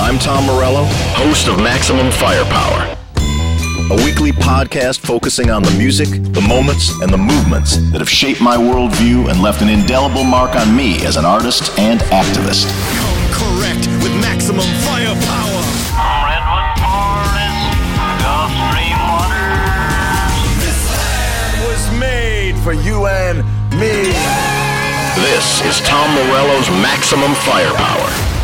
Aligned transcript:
I'm 0.00 0.18
Tom 0.18 0.46
Morello, 0.46 0.84
host 1.18 1.48
of 1.48 1.58
Maximum 1.58 2.10
Firepower, 2.12 2.96
a 3.90 3.96
weekly 4.04 4.32
podcast 4.32 5.00
focusing 5.00 5.50
on 5.50 5.62
the 5.62 5.70
music, 5.72 6.08
the 6.32 6.40
moments, 6.40 6.90
and 7.02 7.12
the 7.12 7.18
movements 7.18 7.76
that 7.90 7.98
have 7.98 8.08
shaped 8.08 8.40
my 8.40 8.56
worldview 8.56 9.28
and 9.28 9.42
left 9.42 9.60
an 9.60 9.68
indelible 9.68 10.24
mark 10.24 10.54
on 10.56 10.74
me 10.74 11.04
as 11.04 11.16
an 11.16 11.24
artist 11.24 11.76
and 11.78 12.00
activist. 12.14 12.70
Come 12.96 13.58
correct 13.58 13.86
with 14.02 14.14
maximum 14.22 14.64
firepower. 14.86 15.60
Redwood 16.24 16.68
Forest, 16.78 17.58
Gulf 18.22 18.54
Stream 18.70 18.98
waters. 19.02 20.38
This 20.62 20.80
land 20.94 21.54
was 21.68 21.82
made 22.00 22.54
for 22.62 22.72
you 22.72 23.06
and 23.06 23.38
me. 23.76 24.14
This 25.20 25.60
is 25.66 25.80
Tom 25.84 26.08
Morello's 26.14 26.70
Maximum 26.80 27.34
Firepower. 27.34 28.37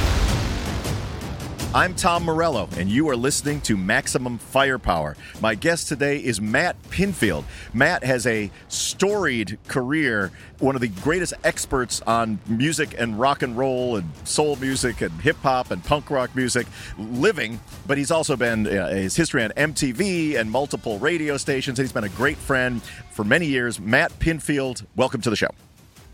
I'm 1.74 1.96
Tom 1.96 2.23
Morello, 2.23 2.69
and 2.78 2.88
you 2.88 3.09
are 3.09 3.16
listening 3.16 3.60
to 3.62 3.77
Maximum 3.77 4.38
Firepower. 4.38 5.16
My 5.41 5.56
guest 5.56 5.88
today 5.88 6.19
is 6.19 6.41
Matt 6.41 6.80
Pinfield. 6.84 7.42
Matt 7.73 8.05
has 8.05 8.28
a 8.28 8.52
storied 8.69 9.59
career, 9.66 10.30
one 10.60 10.77
of 10.77 10.80
the 10.80 10.87
greatest 10.87 11.34
experts 11.42 12.01
on 12.02 12.38
music 12.46 12.95
and 12.96 13.18
rock 13.18 13.42
and 13.42 13.59
roll 13.59 13.96
and 13.96 14.09
soul 14.23 14.55
music 14.55 15.01
and 15.01 15.10
hip 15.20 15.34
hop 15.38 15.73
and 15.73 15.82
punk 15.82 16.12
rock 16.12 16.37
music 16.37 16.68
living, 16.96 17.59
but 17.88 17.98
he's 17.98 18.12
also 18.12 18.37
been 18.37 18.68
uh, 18.68 18.91
his 18.91 19.16
history 19.16 19.43
on 19.43 19.51
MTV 19.51 20.37
and 20.37 20.48
multiple 20.48 21.01
radio 21.01 21.37
stations, 21.37 21.80
and 21.80 21.84
he's 21.88 21.93
been 21.93 22.04
a 22.04 22.09
great 22.10 22.37
friend 22.37 22.84
for 23.10 23.24
many 23.24 23.46
years. 23.46 23.80
Matt 23.80 24.16
Pinfield, 24.20 24.87
welcome 24.95 25.20
to 25.23 25.29
the 25.29 25.34
show. 25.34 25.51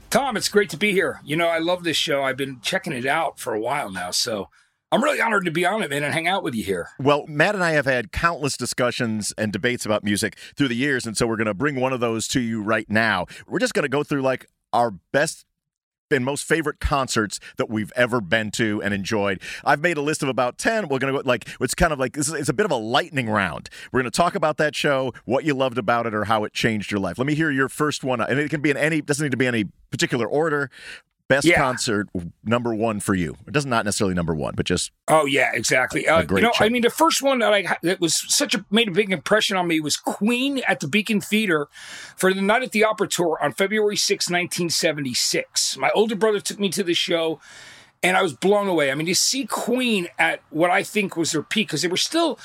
Tom, 0.09 0.38
it's 0.38 0.48
great 0.48 0.70
to 0.70 0.79
be 0.79 0.92
here. 0.92 1.20
You 1.23 1.37
know, 1.37 1.48
I 1.48 1.59
love 1.59 1.84
this 1.84 1.98
show. 1.98 2.23
I've 2.23 2.38
been 2.38 2.60
checking 2.62 2.95
it 2.95 3.04
out 3.04 3.38
for 3.38 3.52
a 3.52 3.60
while 3.60 3.90
now, 3.90 4.10
so 4.10 4.48
I'm 4.93 5.05
really 5.05 5.21
honored 5.21 5.45
to 5.45 5.53
be 5.53 5.65
on 5.65 5.83
it, 5.83 5.91
man, 5.91 6.02
and 6.02 6.13
hang 6.13 6.27
out 6.27 6.43
with 6.43 6.55
you 6.55 6.65
here. 6.65 6.88
Well, 6.99 7.24
Matt 7.29 7.55
and 7.55 7.63
I 7.63 7.73
have 7.73 7.87
had 7.87 8.10
countless 8.10 8.57
discussions 8.57 9.32
and 9.38 9.52
debates 9.52 9.87
about 9.87 10.02
music 10.02 10.37
through 10.57 10.69
the 10.69 10.74
years, 10.74 11.07
and 11.07 11.16
so 11.16 11.29
we're 11.29 11.37
going 11.37 11.47
to 11.47 11.55
bring 11.55 11.77
one 11.77 11.93
of 11.93 12.01
those 12.01 12.27
to 12.29 12.41
you 12.41 12.60
right 12.60 12.91
now. 12.91 13.27
We're 13.47 13.60
just 13.60 13.73
going 13.73 13.85
to 13.85 13.88
go 13.88 14.02
through 14.02 14.23
like 14.23 14.47
our 14.73 14.91
best 14.91 15.47
and 16.10 16.24
most 16.24 16.45
favorite 16.45 16.80
concerts 16.80 17.38
that 17.57 17.71
we've 17.71 17.93
ever 17.95 18.21
been 18.21 18.51
to 18.51 18.82
and 18.82 18.93
enjoyed. 18.93 19.41
I've 19.65 19.80
made 19.80 19.97
a 19.97 20.02
list 20.02 20.24
of 20.24 20.29
about 20.29 20.59
10. 20.59 20.88
We're 20.88 20.99
going 20.99 21.15
to 21.15 21.23
go 21.23 21.29
like 21.29 21.49
it's 21.60 21.75
kind 21.75 21.93
of 21.93 22.01
like 22.01 22.15
this 22.15 22.27
is 22.27 22.35
it's 22.35 22.49
a 22.49 22.52
bit 22.52 22.66
of 22.66 22.73
a 22.73 22.77
lightning 22.77 23.29
round. 23.29 23.71
We're 23.93 24.01
going 24.01 24.10
to 24.10 24.16
talk 24.16 24.35
about 24.35 24.57
that 24.57 24.75
show, 24.75 25.13
what 25.25 25.45
you 25.45 25.54
loved 25.54 25.79
about 25.79 26.07
it 26.07 26.15
or 26.15 26.25
how 26.25 26.45
it 26.45 26.52
changed 26.52 26.91
your 26.91 27.01
life. 27.01 27.16
Let 27.16 27.29
me 27.29 27.37
hear 27.37 27.51
your 27.51 27.69
first 27.69 28.02
one 28.02 28.21
and 28.21 28.41
it 28.41 28.51
can 28.51 28.60
be 28.60 28.71
in 28.71 28.77
any 28.77 29.01
doesn't 29.01 29.25
need 29.25 29.30
to 29.30 29.37
be 29.37 29.47
any 29.47 29.66
particular 29.91 30.27
order. 30.27 30.71
Best 31.30 31.46
Yeah. 31.46 31.59
concert 31.59 32.09
number 32.45 32.74
1 32.74 32.98
for 32.98 33.14
you. 33.14 33.36
It 33.46 33.52
doesn't 33.52 33.70
not 33.70 33.84
necessarily 33.84 34.14
number 34.14 34.34
1, 34.34 34.54
but 34.56 34.66
just 34.66 34.90
Oh 35.06 35.26
yeah, 35.26 35.50
exactly. 35.54 36.09
Uh, 36.09 36.23
great 36.24 36.40
you 36.42 36.48
know, 36.48 36.52
show. 36.52 36.64
I 36.64 36.68
mean, 36.68 36.82
the 36.82 36.90
first 36.90 37.23
one 37.23 37.38
that 37.38 37.54
I 37.54 37.76
that 37.84 38.00
was 38.00 38.20
such 38.34 38.52
a 38.56 38.64
made 38.68 38.88
a 38.88 38.90
big 38.90 39.12
impression 39.12 39.56
on 39.56 39.68
me 39.68 39.78
was 39.78 39.96
Queen 39.96 40.60
at 40.66 40.80
the 40.80 40.88
Beacon 40.88 41.20
Theater 41.20 41.68
for 42.16 42.34
the 42.34 42.42
Night 42.42 42.64
at 42.64 42.73
the 42.73 42.82
Opera 42.82 43.06
tour 43.06 43.38
on 43.40 43.52
February 43.52 43.96
6, 43.96 44.28
1976. 44.28 45.76
My 45.76 45.90
older 45.95 46.16
brother 46.16 46.40
took 46.40 46.58
me 46.58 46.68
to 46.70 46.82
the 46.82 46.95
show. 46.95 47.40
And 48.02 48.16
I 48.16 48.23
was 48.23 48.32
blown 48.32 48.66
away. 48.66 48.90
I 48.90 48.95
mean, 48.95 49.08
to 49.08 49.14
see 49.14 49.45
Queen 49.45 50.08
at 50.18 50.40
what 50.48 50.70
I 50.70 50.82
think 50.82 51.18
was 51.18 51.32
their 51.32 51.42
peak, 51.42 51.68
because 51.68 51.82
they 51.82 51.88
were 51.88 51.98
still 51.98 52.38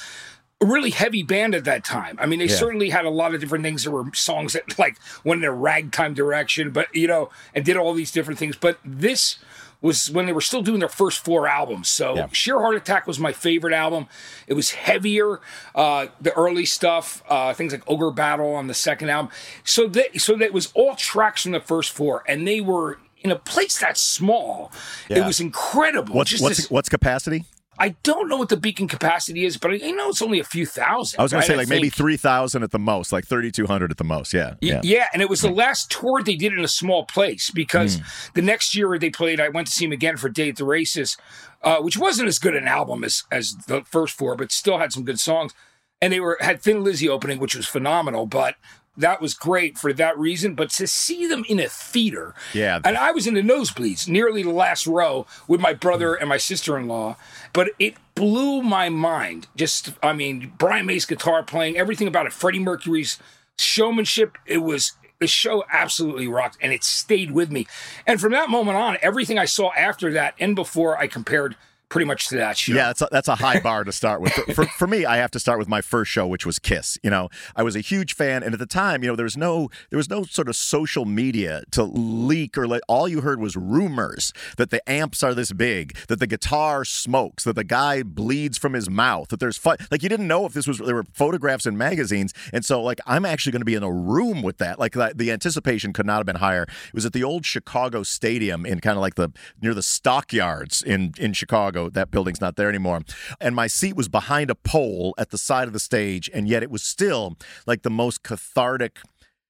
a 0.61 0.65
really 0.65 0.91
heavy 0.91 1.21
band 1.23 1.53
at 1.53 1.65
that 1.65 1.83
time. 1.83 2.17
I 2.19 2.25
mean, 2.25 2.39
they 2.39 2.45
Yeah. 2.47 2.55
certainly 2.55 2.89
had 2.89 3.05
a 3.05 3.09
lot 3.09 3.33
of 3.35 3.41
different 3.41 3.63
things. 3.63 3.83
There 3.83 3.91
were 3.91 4.05
songs 4.13 4.53
that 4.53 4.79
like 4.79 4.97
went 5.23 5.41
in 5.43 5.45
a 5.45 5.51
ragtime 5.51 6.13
direction, 6.13 6.71
but 6.71 6.87
you 6.95 7.07
know, 7.07 7.29
and 7.53 7.65
did 7.65 7.75
all 7.77 7.93
these 7.93 8.11
different 8.11 8.39
things. 8.39 8.55
But 8.55 8.79
this 8.85 9.37
was 9.81 10.09
when 10.09 10.25
they 10.25 10.31
were 10.31 10.41
still 10.41 10.61
doing 10.61 10.79
their 10.79 10.87
first 10.89 11.23
four 11.23 11.47
albums. 11.47 11.89
So 11.89 12.15
Yeah. 12.15 12.27
Sheer 12.31 12.59
Heart 12.61 12.75
Attack 12.77 13.05
was 13.05 13.19
my 13.19 13.33
favorite 13.33 13.73
album. 13.73 14.07
It 14.47 14.53
was 14.53 14.71
heavier. 14.71 15.41
Uh, 15.75 16.07
the 16.21 16.33
early 16.33 16.65
stuff, 16.65 17.21
uh, 17.29 17.53
things 17.53 17.73
like 17.73 17.83
Ogre 17.85 18.09
Battle 18.11 18.53
on 18.55 18.67
the 18.67 18.73
second 18.73 19.09
album. 19.09 19.31
So 19.65 19.87
that 19.89 20.21
so 20.21 20.35
that 20.37 20.53
was 20.53 20.71
all 20.73 20.95
tracks 20.95 21.43
from 21.43 21.51
the 21.51 21.59
first 21.59 21.91
four, 21.91 22.23
and 22.27 22.47
they 22.47 22.61
were 22.61 22.97
in 23.21 23.31
a 23.31 23.35
place 23.35 23.79
that 23.79 23.97
small. 23.97 24.71
It 25.09 25.25
was 25.25 25.39
incredible. 25.41 26.15
what's 26.15 26.29
Just 26.31 26.41
what's 26.43 26.57
this- 26.57 26.71
what's 26.71 26.89
capacity? 26.89 27.43
I 27.77 27.89
don't 28.03 28.29
know 28.29 28.37
what 28.37 28.49
the 28.49 28.57
beacon 28.57 28.87
capacity 28.87 29.45
is, 29.45 29.57
but 29.57 29.71
I 29.71 29.91
know 29.91 30.09
it's 30.09 30.21
only 30.21 30.39
a 30.39 30.43
few 30.45 30.65
thousand. 30.65 31.19
I 31.19 31.23
was 31.23 31.31
going 31.31 31.41
right? 31.41 31.45
to 31.47 31.51
say 31.53 31.57
like 31.57 31.67
maybe 31.67 31.89
think. 31.89 31.95
3,000 31.95 32.63
at 32.63 32.71
the 32.71 32.79
most, 32.79 33.11
like 33.11 33.25
3,200 33.27 33.91
at 33.91 33.97
the 33.97 34.03
most. 34.03 34.33
Yeah. 34.33 34.55
Y- 34.61 34.79
Yeah. 34.83 35.07
and 35.13 35.21
it 35.21 35.29
was 35.29 35.41
the 35.41 35.51
last 35.51 35.91
tour 35.91 36.23
they 36.23 36.35
did 36.35 36.53
in 36.53 36.63
a 36.63 36.67
small 36.69 37.05
place 37.05 37.49
because 37.49 37.99
the 38.33 38.41
next 38.41 38.75
year 38.75 38.97
they 38.97 39.09
played, 39.09 39.39
I 39.41 39.49
went 39.49 39.67
to 39.67 39.73
see 39.73 39.85
them 39.85 39.91
again 39.91 40.17
for 40.17 40.29
Day 40.29 40.49
at 40.49 40.55
the 40.55 40.65
Races, 40.65 41.17
uh, 41.63 41.77
which 41.77 41.97
wasn't 41.97 42.27
as 42.27 42.39
good 42.39 42.55
an 42.55 42.67
album 42.67 43.03
as 43.03 43.23
as 43.31 43.55
the 43.67 43.83
first 43.83 44.17
four, 44.17 44.35
but 44.35 44.51
still 44.51 44.77
had 44.77 44.93
some 44.93 45.03
good 45.03 45.19
songs. 45.19 45.53
And 46.01 46.13
they 46.13 46.19
were 46.19 46.37
had 46.41 46.61
Thin 46.61 46.83
Lizzy 46.83 47.09
opening, 47.09 47.39
which 47.39 47.55
was 47.55 47.67
phenomenal, 47.67 48.25
but 48.25 48.55
that 48.97 49.21
was 49.21 49.33
great 49.33 49.77
for 49.77 49.93
that 49.93 50.17
reason. 50.17 50.55
But 50.55 50.69
to 50.71 50.87
see 50.87 51.27
them 51.27 51.43
in 51.47 51.59
a 51.59 51.67
theater, 51.67 52.33
Yeah. 52.53 52.79
and 52.83 52.97
I 52.97 53.11
was 53.11 53.27
in 53.27 53.33
the 53.33 53.41
nosebleeds, 53.41 54.07
nearly 54.07 54.43
the 54.43 54.49
last 54.49 54.87
row 54.87 55.25
with 55.47 55.59
my 55.59 55.73
brother 55.73 56.11
mm. 56.11 56.19
and 56.21 56.29
my 56.29 56.37
sister 56.37 56.77
in 56.77 56.87
law. 56.87 57.17
But 57.53 57.71
it 57.79 57.95
blew 58.15 58.61
my 58.61 58.89
mind. 58.89 59.47
Just, 59.55 59.93
I 60.01 60.13
mean, 60.13 60.53
Brian 60.57 60.85
May's 60.85 61.05
guitar 61.05 61.43
playing, 61.43 61.77
everything 61.77 62.07
about 62.07 62.25
it, 62.25 62.33
Freddie 62.33 62.59
Mercury's 62.59 63.19
showmanship. 63.57 64.37
It 64.45 64.59
was, 64.59 64.93
the 65.19 65.27
show 65.27 65.63
absolutely 65.71 66.27
rocked 66.27 66.57
and 66.61 66.73
it 66.73 66.83
stayed 66.83 67.31
with 67.31 67.51
me. 67.51 67.67
And 68.05 68.19
from 68.19 68.31
that 68.33 68.49
moment 68.49 68.77
on, 68.77 68.97
everything 69.01 69.39
I 69.39 69.45
saw 69.45 69.71
after 69.73 70.11
that 70.13 70.35
and 70.39 70.55
before, 70.55 70.97
I 70.97 71.07
compared 71.07 71.55
pretty 71.95 72.05
much 72.05 72.27
to 72.27 72.35
that 72.35 72.57
show. 72.57 72.73
Yeah, 72.73 72.87
that's 72.87 73.01
a, 73.01 73.07
that's 73.09 73.27
a 73.29 73.35
high 73.35 73.61
bar 73.61 73.85
to 73.85 73.91
start 73.93 74.19
with. 74.19 74.33
For, 74.33 74.53
for, 74.53 74.65
for 74.65 74.87
me, 74.87 75.05
I 75.05 75.15
have 75.15 75.31
to 75.31 75.39
start 75.39 75.59
with 75.59 75.69
my 75.69 75.79
first 75.79 76.11
show, 76.11 76.27
which 76.27 76.45
was 76.45 76.59
Kiss. 76.59 76.99
You 77.01 77.09
know, 77.09 77.29
I 77.55 77.63
was 77.63 77.73
a 77.73 77.79
huge 77.79 78.13
fan, 78.13 78.43
and 78.43 78.53
at 78.53 78.59
the 78.59 78.65
time, 78.65 79.01
you 79.01 79.09
know, 79.09 79.15
there 79.15 79.23
was 79.23 79.37
no 79.37 79.69
there 79.91 79.97
was 79.97 80.09
no 80.09 80.23
sort 80.23 80.49
of 80.49 80.57
social 80.57 81.05
media 81.05 81.63
to 81.71 81.83
leak 81.83 82.57
or 82.57 82.67
let. 82.67 82.81
All 82.89 83.07
you 83.07 83.21
heard 83.21 83.39
was 83.39 83.55
rumors 83.55 84.33
that 84.57 84.71
the 84.71 84.87
amps 84.89 85.23
are 85.23 85.33
this 85.33 85.53
big, 85.53 85.95
that 86.09 86.19
the 86.19 86.27
guitar 86.27 86.83
smokes, 86.83 87.45
that 87.45 87.55
the 87.55 87.63
guy 87.63 88.03
bleeds 88.03 88.57
from 88.57 88.73
his 88.73 88.89
mouth, 88.89 89.29
that 89.29 89.39
there's. 89.39 89.65
Like 89.65 90.03
you 90.03 90.09
didn't 90.09 90.27
know 90.27 90.45
if 90.45 90.51
this 90.51 90.67
was 90.67 90.79
there 90.79 90.95
were 90.95 91.05
photographs 91.13 91.65
in 91.65 91.77
magazines, 91.77 92.33
and 92.51 92.65
so 92.65 92.83
like 92.83 92.99
I'm 93.05 93.23
actually 93.23 93.53
going 93.53 93.61
to 93.61 93.65
be 93.65 93.75
in 93.75 93.83
a 93.83 93.91
room 93.91 94.41
with 94.41 94.57
that. 94.57 94.79
Like 94.79 94.91
the, 94.91 95.13
the 95.15 95.31
anticipation 95.31 95.93
could 95.93 96.05
not 96.05 96.17
have 96.17 96.25
been 96.25 96.35
higher. 96.35 96.63
It 96.63 96.93
was 96.93 97.05
at 97.05 97.13
the 97.13 97.23
old 97.23 97.45
Chicago 97.45 98.03
Stadium 98.03 98.65
in 98.65 98.81
kind 98.81 98.97
of 98.97 99.01
like 99.01 99.15
the 99.15 99.31
near 99.61 99.73
the 99.73 99.83
stockyards 99.83 100.83
in 100.83 101.13
in 101.17 101.31
Chicago. 101.31 101.84
That 101.89 102.11
building's 102.11 102.41
not 102.41 102.55
there 102.55 102.69
anymore. 102.69 103.01
And 103.39 103.55
my 103.55 103.67
seat 103.67 103.95
was 103.95 104.07
behind 104.07 104.49
a 104.49 104.55
pole 104.55 105.13
at 105.17 105.29
the 105.31 105.37
side 105.37 105.67
of 105.67 105.73
the 105.73 105.79
stage, 105.79 106.29
and 106.33 106.47
yet 106.47 106.63
it 106.63 106.71
was 106.71 106.83
still 106.83 107.37
like 107.65 107.83
the 107.83 107.89
most 107.89 108.23
cathartic 108.23 108.99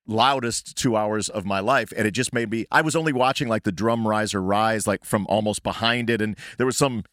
loudest 0.07 0.75
two 0.75 0.95
hours 0.95 1.29
of 1.29 1.45
my 1.45 1.59
life. 1.59 1.91
And 1.97 2.05
it 2.07 2.11
just 2.11 2.33
made 2.33 2.51
me 2.51 2.65
i 2.71 2.81
was 2.81 2.95
only 2.95 3.11
watching 3.11 3.47
like 3.47 3.63
the 3.63 3.71
drum 3.71 4.07
riser 4.07 4.41
rise 4.41 4.85
like 4.85 5.03
from 5.03 5.25
almost 5.27 5.63
behind 5.63 6.11
it 6.11 6.21
and 6.21 6.37
there 6.57 6.65
was 6.67 6.77
some 6.77 7.03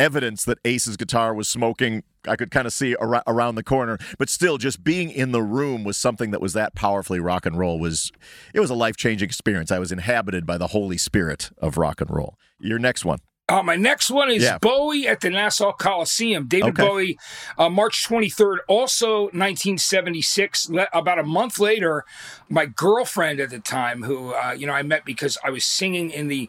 evidence 0.00 0.44
that 0.46 0.58
ace's 0.64 0.96
guitar 0.96 1.34
was 1.34 1.46
smoking. 1.46 2.02
I 2.26 2.36
could 2.36 2.50
kind 2.50 2.66
of 2.66 2.72
see 2.72 2.96
ar- 2.96 3.22
around 3.26 3.54
the 3.54 3.62
corner. 3.62 3.98
But 4.18 4.30
still 4.30 4.56
just 4.56 4.82
being 4.82 5.10
in 5.10 5.32
the 5.32 5.42
room 5.42 5.84
was 5.84 5.96
something 5.96 6.30
that 6.30 6.40
was 6.40 6.54
that 6.54 6.74
powerfully 6.74 7.20
rock 7.20 7.44
and 7.46 7.56
roll 7.56 7.78
was 7.78 8.10
it 8.54 8.60
was 8.60 8.70
a 8.70 8.74
life-changing 8.74 9.26
experience. 9.26 9.70
I 9.70 9.78
was 9.78 9.92
inhabited 9.92 10.46
by 10.46 10.56
the 10.56 10.68
holy 10.68 10.96
spirit 10.96 11.50
of 11.58 11.76
rock 11.76 12.00
and 12.00 12.10
roll. 12.10 12.36
Your 12.58 12.78
next 12.78 13.04
one 13.04 13.18
Uh, 13.50 13.62
my 13.64 13.74
next 13.74 14.10
one 14.10 14.30
is 14.30 14.44
Yeah. 14.44 14.58
Bowie 14.58 15.08
at 15.08 15.20
the 15.20 15.30
Nassau 15.30 15.72
Coliseum. 15.72 16.46
David 16.46 16.70
Okay. 16.78 16.86
Bowie, 16.86 17.18
uh, 17.58 17.68
March 17.68 18.06
23rd, 18.06 18.58
also 18.68 19.22
1976. 19.32 20.70
Le- 20.70 20.88
about 20.92 21.18
a 21.18 21.22
month 21.24 21.58
later, 21.58 22.04
my 22.48 22.66
girlfriend 22.66 23.40
at 23.40 23.50
the 23.50 23.58
time, 23.58 24.04
who 24.04 24.32
uh, 24.34 24.52
you 24.56 24.66
know 24.66 24.72
I 24.72 24.82
met 24.82 25.04
because 25.04 25.36
I 25.42 25.50
was 25.50 25.64
singing 25.64 26.10
in 26.10 26.28
the 26.28 26.48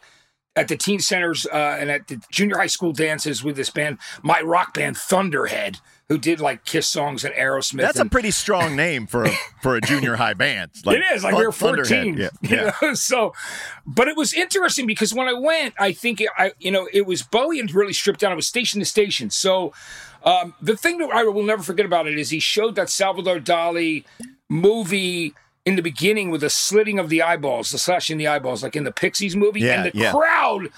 at 0.55 0.67
the 0.67 0.77
teen 0.77 0.99
centers 0.99 1.45
uh, 1.45 1.77
and 1.79 1.89
at 1.89 2.07
the 2.07 2.21
junior 2.29 2.57
high 2.57 2.67
school 2.67 2.91
dances 2.91 3.43
with 3.43 3.55
this 3.55 3.69
band, 3.69 3.97
my 4.21 4.41
rock 4.41 4.73
band 4.73 4.97
Thunderhead, 4.97 5.79
who 6.09 6.17
did 6.17 6.41
like 6.41 6.65
Kiss 6.65 6.89
songs 6.89 7.23
and 7.23 7.33
Aerosmith. 7.35 7.83
that's 7.83 7.99
a 7.99 8.05
pretty 8.05 8.31
strong 8.31 8.75
name 8.75 9.07
for 9.07 9.23
a 9.23 9.31
for 9.61 9.77
a 9.77 9.81
junior 9.81 10.17
high 10.17 10.33
band 10.33 10.71
Like, 10.85 10.97
it 10.97 11.03
is 11.13 11.23
like 11.23 11.35
we 11.35 11.45
were 11.45 11.53
14 11.53 12.17
yeah, 12.17 12.29
you 12.41 12.57
know? 12.57 12.93
so 12.95 13.33
but 13.85 14.09
it 14.09 14.17
was 14.17 14.33
interesting 14.33 14.85
because 14.85 15.13
when 15.13 15.29
i 15.29 15.33
went 15.33 15.73
i 15.79 15.93
think 15.93 16.19
it, 16.19 16.29
i 16.37 16.51
you 16.59 16.69
know 16.69 16.89
it 16.91 17.05
was 17.05 17.21
bowie 17.21 17.61
and 17.61 17.73
really 17.73 17.93
stripped 17.93 18.19
down 18.19 18.33
it 18.33 18.35
was 18.35 18.45
station 18.47 18.81
to 18.81 18.85
station 18.85 19.29
so 19.29 19.71
um, 20.25 20.53
the 20.61 20.75
thing 20.75 20.97
that 20.97 21.09
i 21.11 21.23
will 21.23 21.43
never 21.43 21.63
forget 21.63 21.85
about 21.85 22.07
it 22.07 22.19
is 22.19 22.29
he 22.29 22.39
showed 22.39 22.75
that 22.75 22.89
salvador 22.89 23.39
dali 23.39 24.03
movie 24.49 25.33
in 25.65 25.75
the 25.75 25.81
beginning 25.81 26.31
with 26.31 26.41
the 26.41 26.49
slitting 26.49 26.97
of 26.99 27.09
the 27.09 27.21
eyeballs 27.21 27.69
the 27.71 27.77
slashing 27.77 28.17
the 28.17 28.27
eyeballs 28.27 28.63
like 28.63 28.75
in 28.75 28.83
the 28.83 28.91
pixies 28.91 29.35
movie 29.35 29.61
Yeah, 29.61 29.83
and 29.83 29.91
the 29.93 29.97
yeah. 29.97 30.11
crowd 30.11 30.69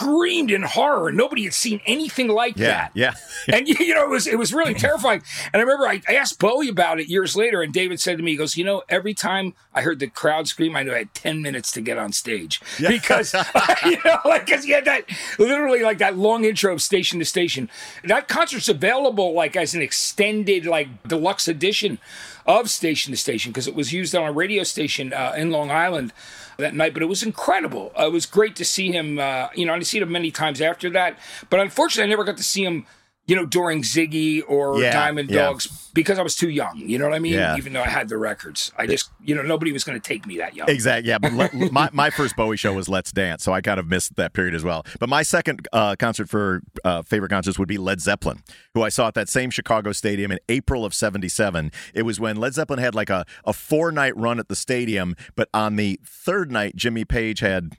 screamed 0.00 0.50
in 0.50 0.62
horror. 0.62 1.12
Nobody 1.12 1.44
had 1.44 1.52
seen 1.54 1.80
anything 1.86 2.28
like 2.28 2.56
Yeah, 2.56 2.66
that. 2.66 2.90
yeah. 2.94 3.14
and 3.52 3.68
you 3.68 3.94
know, 3.94 4.04
it 4.04 4.08
was 4.08 4.26
it 4.26 4.38
was 4.38 4.52
really 4.52 4.74
terrifying. 4.74 5.22
And 5.52 5.60
I 5.60 5.62
remember 5.64 5.86
I, 5.86 6.00
I 6.08 6.14
asked 6.14 6.38
Bowie 6.38 6.68
about 6.68 7.00
it 7.00 7.08
years 7.08 7.36
later, 7.36 7.62
and 7.62 7.72
David 7.72 8.00
said 8.00 8.16
to 8.18 8.22
me, 8.24 8.32
he 8.32 8.36
goes, 8.36 8.56
you 8.56 8.64
know, 8.64 8.82
every 8.88 9.14
time 9.14 9.54
I 9.74 9.82
heard 9.82 9.98
the 9.98 10.06
crowd 10.08 10.48
scream, 10.48 10.74
I 10.76 10.82
knew 10.82 10.92
I 10.92 10.98
had 10.98 11.14
ten 11.14 11.42
minutes 11.42 11.70
to 11.72 11.80
get 11.80 11.98
on 11.98 12.12
stage 12.12 12.60
because 12.80 13.34
you 13.84 13.98
know, 14.04 14.18
like 14.24 14.46
because 14.46 14.64
you 14.66 14.74
had 14.74 14.84
that 14.86 15.04
literally 15.38 15.82
like 15.82 15.98
that 15.98 16.16
long 16.16 16.44
intro 16.44 16.72
of 16.72 16.82
station 16.82 17.18
to 17.18 17.24
station. 17.24 17.68
That 18.04 18.28
concert's 18.28 18.68
available 18.68 19.32
like 19.34 19.56
as 19.56 19.74
an 19.74 19.82
extended 19.82 20.66
like 20.66 20.88
deluxe 21.06 21.48
edition 21.48 21.98
of 22.46 22.70
station 22.70 23.12
to 23.12 23.16
station 23.16 23.52
because 23.52 23.68
it 23.68 23.74
was 23.74 23.92
used 23.92 24.14
on 24.14 24.24
a 24.26 24.32
radio 24.32 24.62
station 24.62 25.12
uh, 25.12 25.34
in 25.36 25.50
Long 25.50 25.70
Island 25.70 26.12
that 26.58 26.74
night, 26.74 26.94
but 26.94 27.02
it 27.02 27.06
was 27.06 27.22
incredible. 27.22 27.92
It 27.98 28.12
was 28.12 28.26
great 28.26 28.56
to 28.56 28.64
see 28.64 28.92
him. 28.92 29.18
Uh, 29.18 29.48
you 29.54 29.66
know, 29.66 29.74
I've 29.74 29.86
seen 29.86 30.02
him 30.02 30.12
many 30.12 30.30
times 30.30 30.60
after 30.60 30.90
that, 30.90 31.18
but 31.48 31.60
unfortunately, 31.60 32.08
I 32.08 32.10
never 32.10 32.24
got 32.24 32.36
to 32.36 32.44
see 32.44 32.64
him. 32.64 32.86
You 33.30 33.36
know, 33.36 33.46
during 33.46 33.82
Ziggy 33.82 34.42
or 34.48 34.82
Yeah, 34.82 34.92
Diamond 34.92 35.30
yeah. 35.30 35.44
Dogs 35.44 35.88
because 35.94 36.18
I 36.18 36.22
was 36.22 36.34
too 36.34 36.48
young. 36.48 36.78
You 36.78 36.98
know 36.98 37.04
what 37.04 37.14
I 37.14 37.20
mean? 37.20 37.34
Yeah. 37.34 37.56
Even 37.56 37.72
though 37.72 37.82
I 37.82 37.88
had 37.88 38.08
the 38.08 38.18
records, 38.18 38.72
I 38.76 38.88
just 38.88 39.10
you 39.24 39.36
know 39.36 39.42
nobody 39.42 39.70
was 39.70 39.84
going 39.84 40.00
to 40.00 40.04
take 40.04 40.26
me 40.26 40.38
that 40.38 40.56
young. 40.56 40.68
Exactly. 40.68 41.10
Yeah, 41.10 41.18
but 41.18 41.32
le- 41.34 41.70
my 41.70 41.88
my 41.92 42.10
first 42.10 42.34
Bowie 42.34 42.56
show 42.56 42.72
was 42.72 42.88
Let's 42.88 43.12
Dance, 43.12 43.44
so 43.44 43.52
I 43.52 43.60
kind 43.60 43.78
of 43.78 43.86
missed 43.86 44.16
that 44.16 44.32
period 44.32 44.54
as 44.56 44.64
well. 44.64 44.84
But 44.98 45.08
my 45.08 45.22
second 45.22 45.68
uh, 45.72 45.94
concert 45.96 46.28
for 46.28 46.62
uh, 46.84 47.02
favorite 47.02 47.28
concerts 47.28 47.56
would 47.56 47.68
be 47.68 47.78
Led 47.78 48.00
Zeppelin, 48.00 48.42
who 48.74 48.82
I 48.82 48.88
saw 48.88 49.06
at 49.06 49.14
that 49.14 49.28
same 49.28 49.50
Chicago 49.50 49.92
stadium 49.92 50.32
in 50.32 50.40
April 50.48 50.84
of 50.84 50.92
'77. 50.92 51.70
It 51.94 52.02
was 52.02 52.18
when 52.18 52.34
Led 52.34 52.54
Zeppelin 52.54 52.80
had 52.80 52.96
like 52.96 53.10
a 53.10 53.24
a 53.44 53.52
four 53.52 53.92
night 53.92 54.16
run 54.16 54.40
at 54.40 54.48
the 54.48 54.56
stadium, 54.56 55.14
but 55.36 55.48
on 55.54 55.76
the 55.76 56.00
third 56.04 56.50
night, 56.50 56.74
Jimmy 56.74 57.04
Page 57.04 57.38
had 57.38 57.76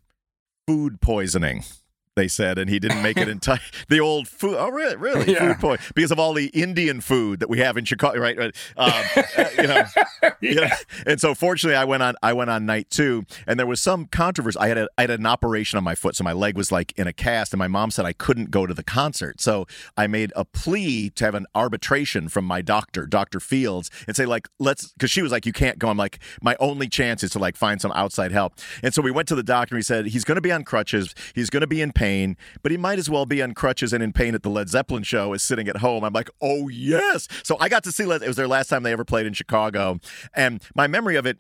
food 0.66 1.02
poisoning. 1.02 1.66
They 2.22 2.28
said, 2.28 2.60
and 2.60 2.70
he 2.70 2.78
didn't 2.78 3.02
make 3.02 3.18
it 3.18 3.28
in 3.34 3.40
time. 3.40 3.60
The 3.90 4.00
old 4.00 4.28
food, 4.28 4.56
oh 4.60 4.70
really, 4.70 4.96
really, 4.96 5.34
Yeah. 5.34 5.54
food 5.54 5.60
poisoning 5.60 5.92
because 5.96 6.12
of 6.12 6.20
all 6.20 6.34
the 6.34 6.48
Indian 6.50 7.02
food 7.02 7.40
that 7.40 7.50
we 7.50 7.58
have 7.58 7.78
in 7.78 7.86
Chicago, 7.86 8.20
right? 8.20 8.38
right. 8.38 8.56
Um, 8.78 8.92
uh, 9.38 9.46
you 9.58 9.68
know, 9.68 9.84
you 10.40 10.56
know, 10.62 10.68
and 11.08 11.20
so 11.20 11.34
fortunately 11.34 11.76
I 11.76 11.86
went 11.86 12.04
on 12.04 12.14
I 12.22 12.34
went 12.34 12.52
on 12.52 12.68
night 12.68 12.92
two 12.92 13.26
and 13.48 13.58
there 13.60 13.66
was 13.66 13.82
some 13.82 14.06
controversy. 14.06 14.60
I 14.60 14.68
had 14.68 14.78
a, 14.78 14.88
I 15.00 15.02
had 15.02 15.10
an 15.10 15.26
operation 15.26 15.78
on 15.78 15.84
my 15.84 15.96
foot, 15.96 16.16
so 16.16 16.24
my 16.24 16.34
leg 16.34 16.56
was 16.56 16.72
like 16.72 16.94
in 16.96 17.08
a 17.08 17.14
cast, 17.14 17.54
and 17.54 17.58
my 17.58 17.68
mom 17.68 17.90
said 17.90 18.06
I 18.06 18.14
couldn't 18.14 18.52
go 18.52 18.68
to 18.68 18.74
the 18.76 18.84
concert. 18.84 19.42
So 19.42 19.66
I 19.98 20.06
made 20.06 20.32
a 20.36 20.46
plea 20.46 21.10
to 21.10 21.26
have 21.26 21.34
an 21.34 21.48
arbitration 21.56 22.30
from 22.30 22.46
my 22.46 22.62
doctor, 22.62 23.08
Dr. 23.08 23.40
Fields, 23.40 23.90
and 24.06 24.16
say, 24.16 24.28
like, 24.28 24.48
let's 24.60 24.92
because 24.94 25.10
she 25.10 25.24
was 25.24 25.32
like, 25.32 25.48
You 25.48 25.54
can't 25.54 25.80
go. 25.80 25.90
I'm 25.90 25.98
like, 25.98 26.20
my 26.40 26.56
only 26.60 26.88
chance 26.88 27.24
is 27.24 27.32
to 27.32 27.40
like 27.40 27.56
find 27.58 27.82
some 27.82 27.92
outside 27.94 28.32
help. 28.32 28.54
And 28.84 28.94
so 28.94 29.02
we 29.02 29.10
went 29.10 29.28
to 29.30 29.36
the 29.36 29.44
doctor 29.44 29.74
and 29.74 29.80
he 29.80 29.84
said 29.84 30.06
he's 30.06 30.24
gonna 30.24 30.40
be 30.42 30.52
on 30.52 30.64
crutches, 30.64 31.16
he's 31.34 31.50
gonna 31.50 31.66
be 31.66 31.82
in 31.82 31.92
pain, 31.92 32.11
but 32.62 32.72
he 32.72 32.78
might 32.78 33.00
as 33.00 33.10
well 33.10 33.26
be 33.26 33.42
on 33.42 33.54
crutches 33.54 33.94
and 33.94 34.04
in 34.04 34.14
pain 34.14 34.36
at 34.36 34.44
the 34.44 34.50
Led 34.50 34.70
Zeppelin 34.70 35.04
show 35.04 35.34
as 35.34 35.44
sitting 35.44 35.68
at 35.68 35.78
home. 35.78 36.04
I'm 36.04 36.14
like, 36.14 36.30
oh 36.42 36.68
yes. 36.70 37.28
So 37.44 37.58
I 37.60 37.70
got 37.70 37.84
to 37.86 37.92
see 37.92 38.06
Led 38.06 38.22
it 38.22 38.28
was 38.28 38.38
their 38.38 38.48
last 38.48 38.68
time 38.68 38.84
they 38.84 38.92
ever 38.92 39.06
played 39.06 39.26
in 39.26 39.34
Chicago. 39.34 40.00
And 40.34 40.62
my 40.76 40.88
memory 40.88 41.16
of 41.16 41.26
it 41.26 41.38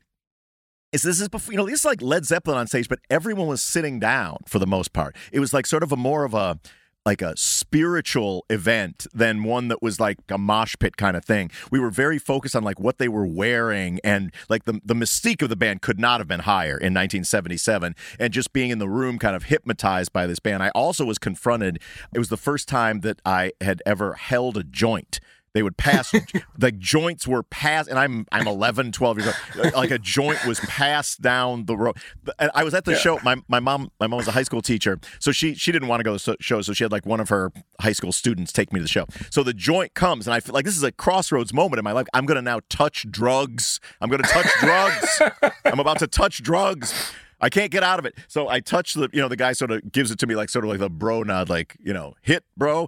is 0.92 1.04
this 1.04 1.22
is 1.22 1.30
before 1.30 1.54
you 1.54 1.58
know, 1.58 1.66
this 1.66 1.80
is 1.80 1.86
like 1.86 2.02
Led 2.02 2.26
Zeppelin 2.26 2.58
on 2.58 2.68
stage, 2.68 2.90
but 2.90 3.00
everyone 3.10 3.48
was 3.48 3.62
sitting 3.62 4.00
down 4.00 4.38
for 4.46 4.60
the 4.60 4.68
most 4.68 4.94
part. 4.94 5.16
It 5.32 5.40
was 5.40 5.54
like 5.54 5.66
sort 5.66 5.84
of 5.84 5.92
a 5.92 5.98
more 5.98 6.26
of 6.26 6.34
a 6.34 6.60
like 7.06 7.22
a 7.22 7.36
spiritual 7.36 8.46
event 8.50 9.08
than 9.14 9.44
one 9.44 9.70
that 9.70 9.82
was 9.82 10.00
like 10.00 10.20
a 10.30 10.38
mosh 10.38 10.76
pit 10.80 10.98
kind 10.98 11.18
of 11.18 11.26
thing. 11.26 11.50
We 11.72 11.80
were 11.80 11.90
very 11.90 12.20
focused 12.20 12.56
on 12.56 12.64
like 12.64 12.80
what 12.80 13.00
they 13.00 13.08
were 13.08 13.26
wearing 13.26 14.00
and 14.04 14.32
like 14.50 14.66
the 14.66 14.80
the 14.86 14.94
mystique 14.94 15.42
of 15.42 15.50
the 15.50 15.56
band 15.56 15.82
could 15.82 16.00
not 16.00 16.20
have 16.20 16.28
been 16.28 16.42
higher 16.42 16.78
in 16.78 16.94
1977 16.94 17.96
and 18.20 18.34
just 18.34 18.54
being 18.54 18.70
in 18.70 18.80
the 18.80 18.90
room 18.90 19.18
kind 19.18 19.36
of 19.36 19.44
hypnotized 19.44 20.14
by 20.14 20.28
this 20.28 20.40
band. 20.40 20.62
I 20.62 20.70
also 20.70 21.06
was 21.06 21.18
confronted 21.18 21.80
it 22.14 22.20
was 22.20 22.30
the 22.30 22.38
first 22.38 22.68
time 22.68 23.00
that 23.02 23.20
I 23.26 23.54
had 23.62 23.82
ever 23.86 24.14
held 24.14 24.58
a 24.58 24.64
joint. 24.64 25.20
They 25.54 25.64
would 25.64 25.78
pass 25.78 26.12
the 26.58 26.72
joints 26.72 27.28
were 27.28 27.44
passed 27.44 27.90
and 27.90 28.00
I'm 28.00 28.26
I'm 28.32 28.48
11 28.48 28.92
12 28.92 29.18
years 29.20 29.34
old. 29.58 29.74
Like 29.74 29.92
a 29.92 30.00
joint 30.00 30.46
was 30.46 30.60
passed 30.62 31.22
down 31.22 31.66
the 31.66 31.76
road. 31.76 31.98
And 32.40 32.52
I 32.54 32.64
was 32.64 32.74
at 32.74 32.86
the 32.86 32.96
show 32.96 33.20
my, 33.24 33.36
my 33.48 33.60
mom 33.60 33.92
my 34.00 34.08
mom 34.08 34.18
was 34.18 34.28
a 34.28 34.32
high 34.32 34.44
school 34.44 34.62
teacher 34.62 35.00
so 35.20 35.32
she 35.32 35.54
she 35.56 35.72
didn't 35.72 35.88
want 35.88 36.00
to 36.00 36.04
go 36.04 36.18
to 36.18 36.32
the 36.32 36.38
show 36.40 36.62
so 36.62 36.74
she 36.74 36.84
had 36.84 36.92
like 36.92 37.06
one 37.06 37.20
of 37.20 37.30
her 37.30 37.52
high 37.80 37.92
school 37.92 38.12
students 38.12 38.52
take 38.54 38.72
me 38.72 38.80
to 38.80 38.84
the 38.84 38.90
show. 38.90 39.06
So 39.30 39.44
the 39.44 39.54
joint 39.54 39.94
comes 39.94 40.28
and 40.28 40.34
I 40.34 40.40
feel 40.40 40.54
like 40.54 40.66
this 40.66 40.78
is 40.78 40.84
a 40.84 40.92
crossroads 40.92 41.54
moment 41.54 41.80
in 41.80 41.84
my 41.84 41.92
life. 41.92 42.08
I'm 42.14 42.26
going 42.26 42.36
to 42.36 42.42
now 42.42 42.62
touch 42.70 43.10
drugs. 43.12 43.80
I'm 44.00 44.10
going 44.10 44.22
to 44.22 44.30
touch 44.30 44.48
drugs. 44.60 45.22
I'm 45.66 45.80
about 45.80 46.00
to 46.00 46.08
touch 46.08 46.42
drugs 46.42 46.94
I 47.42 47.50
can't 47.50 47.72
get 47.72 47.84
out 47.84 48.00
of 48.00 48.06
it. 48.06 48.16
So 48.28 48.48
I 48.48 48.60
touch 48.60 48.94
the, 48.94 49.10
you 49.12 49.20
know, 49.22 49.28
the 49.28 49.36
guy 49.36 49.54
sort 49.54 49.72
of 49.72 49.92
gives 49.92 50.12
it 50.12 50.20
to 50.20 50.28
me 50.28 50.36
like 50.36 50.50
sort 50.50 50.64
of 50.64 50.70
like 50.70 50.80
the 50.80 50.90
bro 50.90 51.24
nod, 51.24 51.50
like, 51.50 51.76
you 51.84 51.94
know, 51.94 52.14
hit 52.22 52.44
bro, 52.56 52.88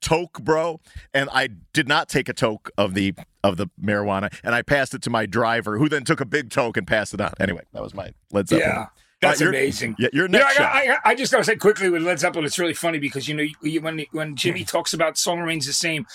toke 0.00 0.42
bro. 0.42 0.80
And 1.12 1.28
I 1.32 1.48
did 1.72 1.88
not 1.88 2.08
take 2.08 2.28
a 2.28 2.34
toke 2.34 2.70
of 2.76 2.94
the 2.94 3.14
of 3.42 3.56
the 3.56 3.68
marijuana 3.82 4.32
and 4.42 4.54
I 4.54 4.62
passed 4.62 4.94
it 4.94 5.02
to 5.02 5.10
my 5.10 5.26
driver 5.26 5.78
who 5.78 5.88
then 5.88 6.04
took 6.04 6.20
a 6.20 6.24
big 6.26 6.50
toke 6.50 6.76
and 6.76 6.86
passed 6.86 7.14
it 7.14 7.20
on. 7.20 7.32
Anyway, 7.40 7.62
that 7.72 7.82
was 7.82 7.94
my 7.94 8.12
Led 8.32 8.48
Zeppelin. 8.48 8.70
Yeah. 8.70 8.86
That's 9.20 9.40
you're- 9.40 9.56
amazing. 9.56 9.96
Yeah, 9.98 10.08
your 10.12 10.26
You 10.26 10.32
know, 10.32 10.38
next 10.40 10.60
I. 10.60 10.64
I, 10.64 10.98
I 11.10 11.14
just 11.14 11.32
gotta 11.32 11.44
say 11.44 11.56
quickly 11.56 11.88
with 11.88 12.02
Led 12.02 12.18
Zeppelin, 12.18 12.44
it's 12.44 12.58
really 12.58 12.74
funny 12.74 12.98
because 12.98 13.26
you 13.28 13.34
know 13.34 13.44
you, 13.62 13.80
when 13.80 14.04
when 14.12 14.36
Jimmy 14.36 14.64
talks 14.64 14.92
about 14.92 15.16
"Song 15.16 15.40
Remains 15.40 15.66
the 15.66 15.72
Same," 15.72 16.06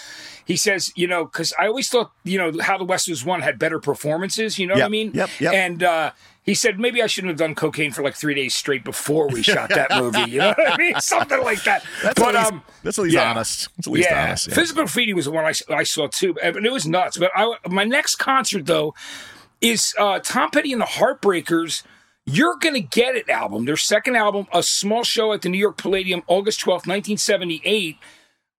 he 0.45 0.55
says, 0.55 0.91
you 0.95 1.07
know, 1.07 1.25
because 1.25 1.53
I 1.57 1.67
always 1.67 1.89
thought, 1.89 2.11
you 2.23 2.37
know, 2.37 2.51
how 2.61 2.77
the 2.77 2.83
West 2.83 3.09
was 3.09 3.25
won 3.25 3.41
had 3.41 3.57
better 3.57 3.79
performances. 3.79 4.59
You 4.59 4.67
know 4.67 4.75
what 4.75 4.83
I 4.83 4.89
mean? 4.89 5.11
yep, 5.13 5.29
yep. 5.39 5.53
And 5.53 5.81
uh, 5.81 6.11
he 6.49 6.55
said 6.55 6.79
maybe 6.79 7.03
I 7.03 7.05
shouldn't 7.05 7.29
have 7.29 7.37
done 7.37 7.53
cocaine 7.53 7.91
for 7.91 8.01
like 8.01 8.15
three 8.15 8.33
days 8.33 8.55
straight 8.55 8.83
before 8.83 9.27
we 9.27 9.43
shot 9.43 9.69
that 9.69 9.91
movie. 9.91 10.31
You 10.31 10.39
know 10.39 10.55
what 10.57 10.73
I 10.73 10.77
mean? 10.77 10.95
Something 10.99 11.43
like 11.43 11.63
that. 11.65 11.85
That's 12.01 12.19
but 12.19 12.33
least, 12.33 12.51
um, 12.51 12.63
that's 12.81 12.97
at 12.97 13.03
least 13.03 13.13
yeah. 13.13 13.29
honest. 13.29 13.69
That's 13.77 13.87
at 13.87 13.93
least 13.93 14.09
yeah, 14.09 14.23
honest. 14.25 14.47
Yeah. 14.47 14.55
Physical 14.55 14.83
Graffiti 14.83 15.13
was 15.13 15.25
the 15.25 15.31
one 15.31 15.45
I, 15.45 15.53
I 15.69 15.83
saw 15.83 16.07
too, 16.07 16.35
and 16.41 16.65
it 16.65 16.71
was 16.71 16.87
nuts. 16.87 17.19
But 17.19 17.29
I, 17.35 17.55
my 17.69 17.83
next 17.83 18.15
concert 18.15 18.65
though 18.65 18.95
is 19.61 19.93
uh, 19.99 20.21
Tom 20.23 20.49
Petty 20.49 20.71
and 20.73 20.81
the 20.81 20.87
Heartbreakers. 20.87 21.83
You're 22.25 22.57
gonna 22.59 22.79
get 22.79 23.15
it 23.15 23.29
album, 23.29 23.65
their 23.65 23.77
second 23.77 24.15
album, 24.15 24.47
a 24.51 24.63
small 24.63 25.03
show 25.03 25.33
at 25.33 25.43
the 25.43 25.49
New 25.49 25.59
York 25.59 25.77
Palladium, 25.77 26.23
August 26.25 26.61
twelfth, 26.61 26.87
nineteen 26.87 27.17
seventy 27.17 27.61
eight. 27.63 27.97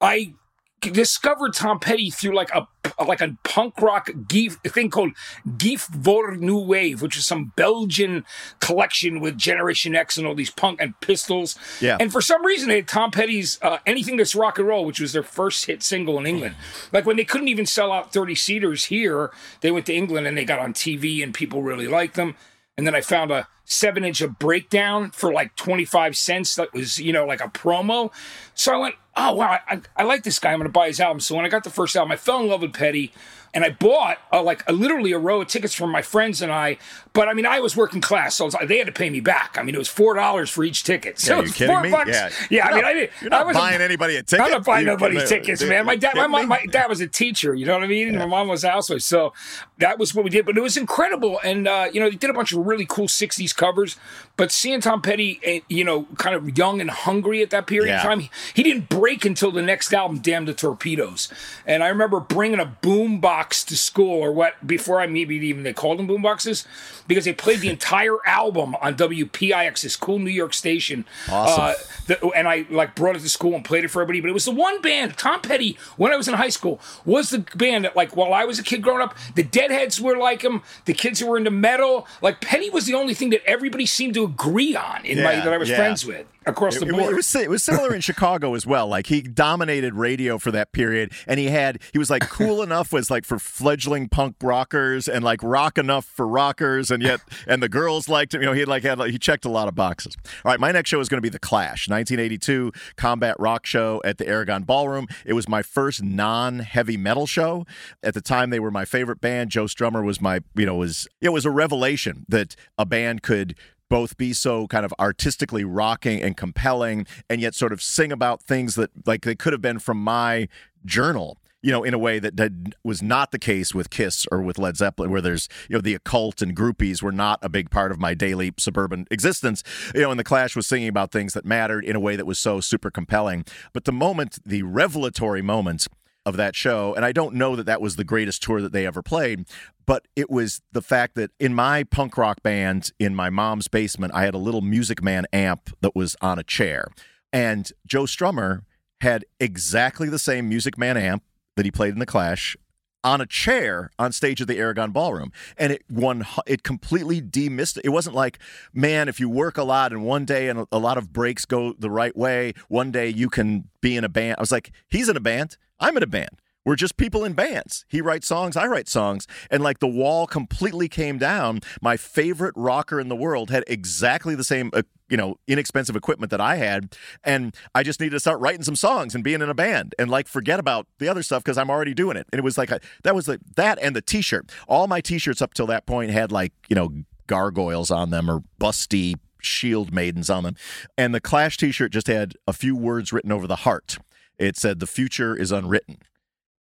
I 0.00 0.34
discovered 0.80 1.54
Tom 1.54 1.78
Petty 1.78 2.10
through 2.10 2.34
like 2.34 2.50
a 2.54 2.66
like 3.06 3.20
a 3.20 3.36
punk 3.44 3.80
rock 3.80 4.10
geef, 4.28 4.56
thing 4.72 4.90
called 4.90 5.12
Geef 5.56 5.86
voor 5.88 6.36
New 6.36 6.58
Wave, 6.58 7.02
which 7.02 7.16
is 7.16 7.26
some 7.26 7.52
Belgian 7.56 8.24
collection 8.60 9.20
with 9.20 9.36
Generation 9.36 9.94
X 9.94 10.16
and 10.16 10.26
all 10.26 10.34
these 10.34 10.50
punk 10.50 10.80
and 10.80 10.98
pistols. 11.00 11.56
Yeah. 11.80 11.96
And 12.00 12.10
for 12.10 12.20
some 12.20 12.44
reason, 12.44 12.68
they 12.68 12.76
had 12.76 12.88
Tom 12.88 13.10
Petty's 13.10 13.58
uh, 13.62 13.78
Anything 13.86 14.16
That's 14.16 14.34
Rock 14.34 14.58
and 14.58 14.66
Roll, 14.66 14.84
which 14.84 15.00
was 15.00 15.12
their 15.12 15.22
first 15.22 15.66
hit 15.66 15.82
single 15.82 16.18
in 16.18 16.26
England. 16.26 16.56
Like 16.92 17.06
when 17.06 17.16
they 17.16 17.24
couldn't 17.24 17.48
even 17.48 17.66
sell 17.66 17.92
out 17.92 18.12
30 18.12 18.34
seaters 18.34 18.84
here, 18.86 19.30
they 19.60 19.70
went 19.70 19.86
to 19.86 19.94
England 19.94 20.26
and 20.26 20.36
they 20.36 20.44
got 20.44 20.58
on 20.58 20.72
TV 20.72 21.22
and 21.22 21.34
people 21.34 21.62
really 21.62 21.86
liked 21.88 22.14
them. 22.14 22.36
And 22.76 22.86
then 22.86 22.94
I 22.94 23.02
found 23.02 23.30
a 23.30 23.46
seven 23.64 24.04
inch 24.04 24.20
of 24.20 24.38
breakdown 24.38 25.10
for 25.10 25.32
like 25.32 25.54
25 25.56 26.16
cents 26.16 26.54
that 26.54 26.72
was, 26.72 26.98
you 26.98 27.12
know, 27.12 27.26
like 27.26 27.40
a 27.40 27.48
promo. 27.48 28.10
So 28.54 28.72
I 28.72 28.76
went, 28.78 28.94
oh, 29.20 29.34
wow, 29.34 29.58
I, 29.68 29.80
I, 29.96 30.02
like 30.04 30.22
this 30.22 30.38
guy. 30.38 30.52
I'm 30.52 30.58
going 30.58 30.68
to 30.68 30.72
buy 30.72 30.88
his 30.88 31.00
album. 31.00 31.20
So 31.20 31.34
when 31.36 31.44
I 31.44 31.48
got 31.48 31.64
the 31.64 31.70
first 31.70 31.94
album, 31.96 32.12
I 32.12 32.16
fell 32.16 32.40
in 32.40 32.48
love 32.48 32.62
with 32.62 32.72
Petty. 32.72 33.12
And 33.52 33.64
I 33.64 33.70
bought 33.70 34.18
uh, 34.32 34.42
like 34.42 34.62
a, 34.68 34.72
literally 34.72 35.10
a 35.10 35.18
row 35.18 35.40
of 35.40 35.48
tickets 35.48 35.74
from 35.74 35.90
my 35.90 36.02
friends 36.02 36.40
and 36.40 36.52
I. 36.52 36.78
But 37.12 37.26
I 37.26 37.34
mean, 37.34 37.46
I 37.46 37.58
was 37.58 37.76
working 37.76 38.00
class, 38.00 38.36
so 38.36 38.44
was 38.44 38.54
they 38.66 38.78
had 38.78 38.86
to 38.86 38.92
pay 38.92 39.10
me 39.10 39.18
back. 39.18 39.56
I 39.58 39.64
mean, 39.64 39.74
it 39.74 39.78
was 39.78 39.88
four 39.88 40.14
dollars 40.14 40.48
for 40.50 40.62
each 40.62 40.84
ticket. 40.84 41.18
So 41.18 41.32
Yeah, 41.32 41.36
you 41.38 41.42
was 41.42 41.52
kidding 41.52 41.74
four 41.74 41.82
me? 41.82 41.90
bucks. 41.90 42.10
Yeah. 42.10 42.30
Yeah, 42.48 42.66
I 42.66 42.68
You're 42.68 42.74
mean, 42.76 42.82
not- 42.82 42.84
I 42.90 42.94
didn't. 42.94 43.10
You're 43.20 43.30
not 43.30 43.40
I 43.40 43.44
wasn't- 43.44 43.62
buying 43.64 43.80
anybody 43.80 44.16
a 44.16 44.22
ticket. 44.22 44.44
I'm 44.46 44.50
not 44.52 44.64
buying 44.64 44.86
nobody 44.86 45.26
tickets, 45.26 45.64
man. 45.64 45.84
My 45.84 45.96
dad, 45.96 46.14
my, 46.14 46.28
mom, 46.28 46.46
my 46.46 46.64
dad 46.66 46.88
was 46.88 47.00
a 47.00 47.08
teacher. 47.08 47.52
You 47.54 47.66
know 47.66 47.74
what 47.74 47.82
I 47.82 47.88
mean? 47.88 48.16
My 48.16 48.26
mom 48.26 48.46
was 48.46 48.62
a 48.62 48.70
housewife, 48.70 49.02
so 49.02 49.32
that 49.78 49.98
was 49.98 50.14
what 50.14 50.22
we 50.22 50.30
did. 50.30 50.46
But 50.46 50.56
it 50.56 50.60
was 50.60 50.76
incredible, 50.76 51.40
and 51.42 51.66
uh, 51.66 51.88
you 51.92 51.98
know, 51.98 52.08
they 52.08 52.14
did 52.16 52.30
a 52.30 52.34
bunch 52.34 52.52
of 52.52 52.64
really 52.64 52.86
cool 52.86 53.08
'60s 53.08 53.54
covers. 53.56 53.96
But 54.36 54.52
seeing 54.52 54.80
Tom 54.80 55.02
Petty, 55.02 55.40
eh, 55.44 55.60
you 55.68 55.84
know, 55.84 56.04
kind 56.16 56.34
of 56.36 56.56
young 56.56 56.80
and 56.80 56.88
hungry 56.90 57.42
at 57.42 57.50
that 57.50 57.66
period 57.66 57.88
Yeah. 57.90 57.96
of 57.98 58.02
time, 58.04 58.20
he, 58.54 58.62
didn't 58.62 58.88
break 58.88 59.24
until 59.24 59.50
the 59.50 59.60
next 59.60 59.92
album, 59.92 60.20
"Damn 60.20 60.44
the 60.46 60.54
Torpedoes." 60.54 61.28
And 61.66 61.82
I 61.82 61.88
remember 61.88 62.20
bringing 62.20 62.60
a 62.60 62.64
boom 62.64 63.20
box 63.40 63.64
to 63.64 63.76
school, 63.76 64.18
or 64.22 64.32
what 64.32 64.66
before 64.66 65.00
I 65.00 65.06
maybe 65.06 65.36
even 65.36 65.62
they 65.62 65.72
called 65.72 65.98
them 65.98 66.06
boom 66.06 66.22
boxes, 66.22 66.66
because 67.08 67.24
they 67.24 67.32
played 67.32 67.60
the 67.60 67.68
entire 67.76 68.18
album 68.26 68.74
on 68.76 68.94
WPIX, 68.96 69.80
this 69.80 69.96
cool 69.96 70.18
New 70.18 70.30
York 70.30 70.52
station. 70.52 71.06
Awesome. 71.30 71.64
Uh, 71.64 71.74
the, 72.06 72.28
and 72.30 72.46
I 72.46 72.66
like 72.70 72.94
brought 72.94 73.16
it 73.16 73.20
to 73.20 73.28
school 73.28 73.54
and 73.54 73.64
played 73.64 73.84
it 73.84 73.88
for 73.88 74.02
everybody. 74.02 74.20
But 74.20 74.28
it 74.30 74.34
was 74.34 74.44
the 74.44 74.50
one 74.50 74.82
band, 74.82 75.16
Tom 75.16 75.40
Petty, 75.40 75.78
when 75.96 76.12
I 76.12 76.16
was 76.16 76.28
in 76.28 76.34
high 76.34 76.50
school, 76.50 76.80
was 77.04 77.30
the 77.30 77.40
band 77.56 77.84
that 77.84 77.96
like 77.96 78.14
while 78.14 78.34
I 78.34 78.44
was 78.44 78.58
a 78.58 78.62
kid 78.62 78.82
growing 78.82 79.00
up, 79.02 79.16
the 79.34 79.42
Deadheads 79.42 80.00
were 80.00 80.16
like 80.18 80.42
him, 80.42 80.62
the 80.84 80.92
kids 80.92 81.20
who 81.20 81.26
were 81.26 81.38
into 81.38 81.50
metal, 81.50 82.06
like 82.20 82.40
Petty 82.40 82.68
was 82.68 82.84
the 82.86 82.94
only 82.94 83.14
thing 83.14 83.30
that 83.30 83.42
everybody 83.46 83.86
seemed 83.86 84.14
to 84.14 84.24
agree 84.24 84.76
on 84.76 85.04
in 85.04 85.22
my 85.22 85.36
that 85.36 85.52
I 85.52 85.56
was 85.56 85.70
yeah. 85.70 85.76
friends 85.76 86.04
with 86.04 86.26
across 86.46 86.78
the 86.78 86.86
It, 86.86 86.92
board. 86.92 87.12
it 87.12 87.16
was 87.16 87.34
it 87.34 87.50
was 87.50 87.62
similar 87.62 87.94
in 87.94 88.00
Chicago 88.10 88.54
as 88.54 88.66
well. 88.66 88.86
Like 88.86 89.06
he 89.06 89.22
dominated 89.22 89.94
radio 89.94 90.38
for 90.38 90.50
that 90.50 90.72
period, 90.72 91.12
and 91.26 91.38
he 91.38 91.46
had 91.46 91.78
he 91.92 91.98
was 91.98 92.10
like 92.10 92.28
cool 92.28 92.62
enough 92.70 92.92
was 92.92 93.10
like 93.10 93.24
for 93.30 93.38
fledgling 93.38 94.08
punk 94.08 94.34
rockers 94.42 95.06
and 95.06 95.22
like 95.22 95.40
rock 95.44 95.78
enough 95.78 96.04
for 96.04 96.26
rockers, 96.26 96.90
and 96.90 97.00
yet 97.00 97.20
and 97.46 97.62
the 97.62 97.68
girls 97.68 98.08
liked 98.08 98.34
him. 98.34 98.42
You 98.42 98.48
know, 98.48 98.52
he 98.52 98.64
like 98.64 98.82
had 98.82 98.98
he 99.02 99.20
checked 99.20 99.44
a 99.44 99.48
lot 99.48 99.68
of 99.68 99.76
boxes. 99.76 100.16
All 100.44 100.50
right, 100.50 100.58
my 100.58 100.72
next 100.72 100.90
show 100.90 100.98
is 100.98 101.08
going 101.08 101.18
to 101.18 101.22
be 101.22 101.28
the 101.28 101.38
Clash, 101.38 101.88
1982 101.88 102.72
combat 102.96 103.38
rock 103.38 103.66
show 103.66 104.02
at 104.04 104.18
the 104.18 104.26
Aragon 104.26 104.64
Ballroom. 104.64 105.06
It 105.24 105.34
was 105.34 105.48
my 105.48 105.62
first 105.62 106.02
non-heavy 106.02 106.96
metal 106.96 107.24
show. 107.24 107.66
At 108.02 108.14
the 108.14 108.20
time, 108.20 108.50
they 108.50 108.58
were 108.58 108.72
my 108.72 108.84
favorite 108.84 109.20
band. 109.20 109.52
Joe 109.52 109.66
Strummer 109.66 110.04
was 110.04 110.20
my 110.20 110.40
you 110.56 110.66
know 110.66 110.74
was 110.74 111.06
it 111.20 111.28
was 111.28 111.46
a 111.46 111.52
revelation 111.52 112.26
that 112.28 112.56
a 112.76 112.84
band 112.84 113.22
could 113.22 113.54
both 113.88 114.16
be 114.16 114.32
so 114.32 114.66
kind 114.66 114.84
of 114.84 114.92
artistically 114.98 115.62
rocking 115.62 116.20
and 116.20 116.36
compelling 116.36 117.06
and 117.28 117.40
yet 117.40 117.54
sort 117.54 117.72
of 117.72 117.80
sing 117.80 118.10
about 118.10 118.42
things 118.42 118.74
that 118.74 118.90
like 119.06 119.22
they 119.22 119.36
could 119.36 119.52
have 119.52 119.62
been 119.62 119.78
from 119.78 120.02
my 120.02 120.48
journal 120.84 121.39
you 121.62 121.70
know 121.70 121.82
in 121.82 121.94
a 121.94 121.98
way 121.98 122.18
that, 122.18 122.36
that 122.36 122.52
was 122.84 123.02
not 123.02 123.30
the 123.30 123.38
case 123.38 123.74
with 123.74 123.90
kiss 123.90 124.26
or 124.30 124.40
with 124.40 124.58
led 124.58 124.76
zeppelin 124.76 125.10
where 125.10 125.20
there's 125.20 125.48
you 125.68 125.74
know 125.74 125.80
the 125.80 125.94
occult 125.94 126.42
and 126.42 126.56
groupies 126.56 127.02
were 127.02 127.12
not 127.12 127.38
a 127.42 127.48
big 127.48 127.70
part 127.70 127.90
of 127.90 127.98
my 127.98 128.14
daily 128.14 128.52
suburban 128.58 129.06
existence 129.10 129.62
you 129.94 130.00
know 130.00 130.10
and 130.10 130.20
the 130.20 130.24
clash 130.24 130.56
was 130.56 130.66
singing 130.66 130.88
about 130.88 131.12
things 131.12 131.34
that 131.34 131.44
mattered 131.44 131.84
in 131.84 131.96
a 131.96 132.00
way 132.00 132.16
that 132.16 132.26
was 132.26 132.38
so 132.38 132.60
super 132.60 132.90
compelling 132.90 133.44
but 133.72 133.84
the 133.84 133.92
moment 133.92 134.38
the 134.44 134.62
revelatory 134.62 135.42
moment 135.42 135.86
of 136.26 136.36
that 136.36 136.54
show. 136.54 136.94
And 136.94 137.04
I 137.04 137.12
don't 137.12 137.34
know 137.34 137.56
that 137.56 137.66
that 137.66 137.80
was 137.80 137.96
the 137.96 138.04
greatest 138.04 138.42
tour 138.42 138.60
that 138.60 138.72
they 138.72 138.86
ever 138.86 139.02
played, 139.02 139.46
but 139.86 140.06
it 140.16 140.30
was 140.30 140.60
the 140.72 140.82
fact 140.82 141.14
that 141.14 141.30
in 141.38 141.54
my 141.54 141.84
punk 141.84 142.16
rock 142.16 142.42
band 142.42 142.92
in 142.98 143.14
my 143.14 143.30
mom's 143.30 143.68
basement, 143.68 144.14
I 144.14 144.24
had 144.24 144.34
a 144.34 144.38
little 144.38 144.60
Music 144.60 145.02
Man 145.02 145.26
amp 145.32 145.70
that 145.80 145.94
was 145.94 146.16
on 146.20 146.38
a 146.38 146.42
chair. 146.42 146.88
And 147.32 147.70
Joe 147.86 148.04
Strummer 148.04 148.62
had 149.00 149.24
exactly 149.38 150.08
the 150.08 150.18
same 150.18 150.48
Music 150.48 150.76
Man 150.76 150.96
amp 150.96 151.22
that 151.60 151.66
he 151.66 151.70
played 151.70 151.92
in 151.92 151.98
The 151.98 152.06
Clash 152.06 152.56
on 153.04 153.20
a 153.20 153.26
chair 153.26 153.90
on 153.98 154.12
stage 154.12 154.40
at 154.40 154.48
the 154.48 154.56
Aragon 154.56 154.92
Ballroom, 154.92 155.30
and 155.58 155.74
it 155.74 155.82
one 155.90 156.24
it 156.46 156.62
completely 156.62 157.20
demystic. 157.20 157.82
It 157.84 157.90
wasn't 157.90 158.16
like, 158.16 158.38
man, 158.72 159.10
if 159.10 159.20
you 159.20 159.28
work 159.28 159.58
a 159.58 159.62
lot 159.62 159.92
and 159.92 160.02
one 160.02 160.24
day 160.24 160.48
and 160.48 160.66
a 160.72 160.78
lot 160.78 160.96
of 160.96 161.12
breaks 161.12 161.44
go 161.44 161.74
the 161.78 161.90
right 161.90 162.16
way, 162.16 162.54
one 162.68 162.90
day 162.90 163.10
you 163.10 163.28
can 163.28 163.68
be 163.82 163.94
in 163.94 164.04
a 164.04 164.08
band. 164.08 164.36
I 164.38 164.40
was 164.40 164.50
like, 164.50 164.72
he's 164.88 165.10
in 165.10 165.18
a 165.18 165.20
band, 165.20 165.58
I'm 165.78 165.98
in 165.98 166.02
a 166.02 166.06
band. 166.06 166.40
We're 166.70 166.76
just 166.76 166.96
people 166.96 167.24
in 167.24 167.32
bands. 167.32 167.84
He 167.88 168.00
writes 168.00 168.28
songs, 168.28 168.56
I 168.56 168.68
write 168.68 168.88
songs. 168.88 169.26
And 169.50 169.60
like 169.60 169.80
the 169.80 169.88
wall 169.88 170.28
completely 170.28 170.88
came 170.88 171.18
down. 171.18 171.62
My 171.82 171.96
favorite 171.96 172.54
rocker 172.54 173.00
in 173.00 173.08
the 173.08 173.16
world 173.16 173.50
had 173.50 173.64
exactly 173.66 174.36
the 174.36 174.44
same, 174.44 174.70
uh, 174.72 174.82
you 175.08 175.16
know, 175.16 175.34
inexpensive 175.48 175.96
equipment 175.96 176.30
that 176.30 176.40
I 176.40 176.54
had. 176.54 176.94
And 177.24 177.56
I 177.74 177.82
just 177.82 177.98
needed 177.98 178.12
to 178.12 178.20
start 178.20 178.38
writing 178.38 178.62
some 178.62 178.76
songs 178.76 179.16
and 179.16 179.24
being 179.24 179.42
in 179.42 179.48
a 179.48 179.54
band 179.54 179.96
and 179.98 180.12
like 180.12 180.28
forget 180.28 180.60
about 180.60 180.86
the 181.00 181.08
other 181.08 181.24
stuff 181.24 181.42
because 181.42 181.58
I'm 181.58 181.70
already 181.70 181.92
doing 181.92 182.16
it. 182.16 182.28
And 182.32 182.38
it 182.38 182.44
was 182.44 182.56
like, 182.56 182.70
a, 182.70 182.78
that 183.02 183.16
was 183.16 183.26
like 183.26 183.40
that 183.56 183.80
and 183.82 183.96
the 183.96 184.00
t 184.00 184.22
shirt. 184.22 184.52
All 184.68 184.86
my 184.86 185.00
t 185.00 185.18
shirts 185.18 185.42
up 185.42 185.54
till 185.54 185.66
that 185.66 185.86
point 185.86 186.12
had 186.12 186.30
like, 186.30 186.52
you 186.68 186.76
know, 186.76 186.92
gargoyles 187.26 187.90
on 187.90 188.10
them 188.10 188.30
or 188.30 188.44
busty 188.60 189.16
shield 189.42 189.92
maidens 189.92 190.30
on 190.30 190.44
them. 190.44 190.54
And 190.96 191.12
the 191.12 191.20
Clash 191.20 191.56
t 191.56 191.72
shirt 191.72 191.90
just 191.90 192.06
had 192.06 192.34
a 192.46 192.52
few 192.52 192.76
words 192.76 193.12
written 193.12 193.32
over 193.32 193.48
the 193.48 193.56
heart. 193.56 193.98
It 194.38 194.56
said, 194.56 194.78
The 194.78 194.86
future 194.86 195.34
is 195.34 195.50
unwritten. 195.50 195.98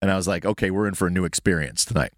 And 0.01 0.11
I 0.11 0.15
was 0.15 0.27
like, 0.27 0.45
okay, 0.45 0.71
we're 0.71 0.87
in 0.87 0.93
for 0.93 1.07
a 1.07 1.11
new 1.11 1.25
experience 1.25 1.85
tonight. 1.85 2.13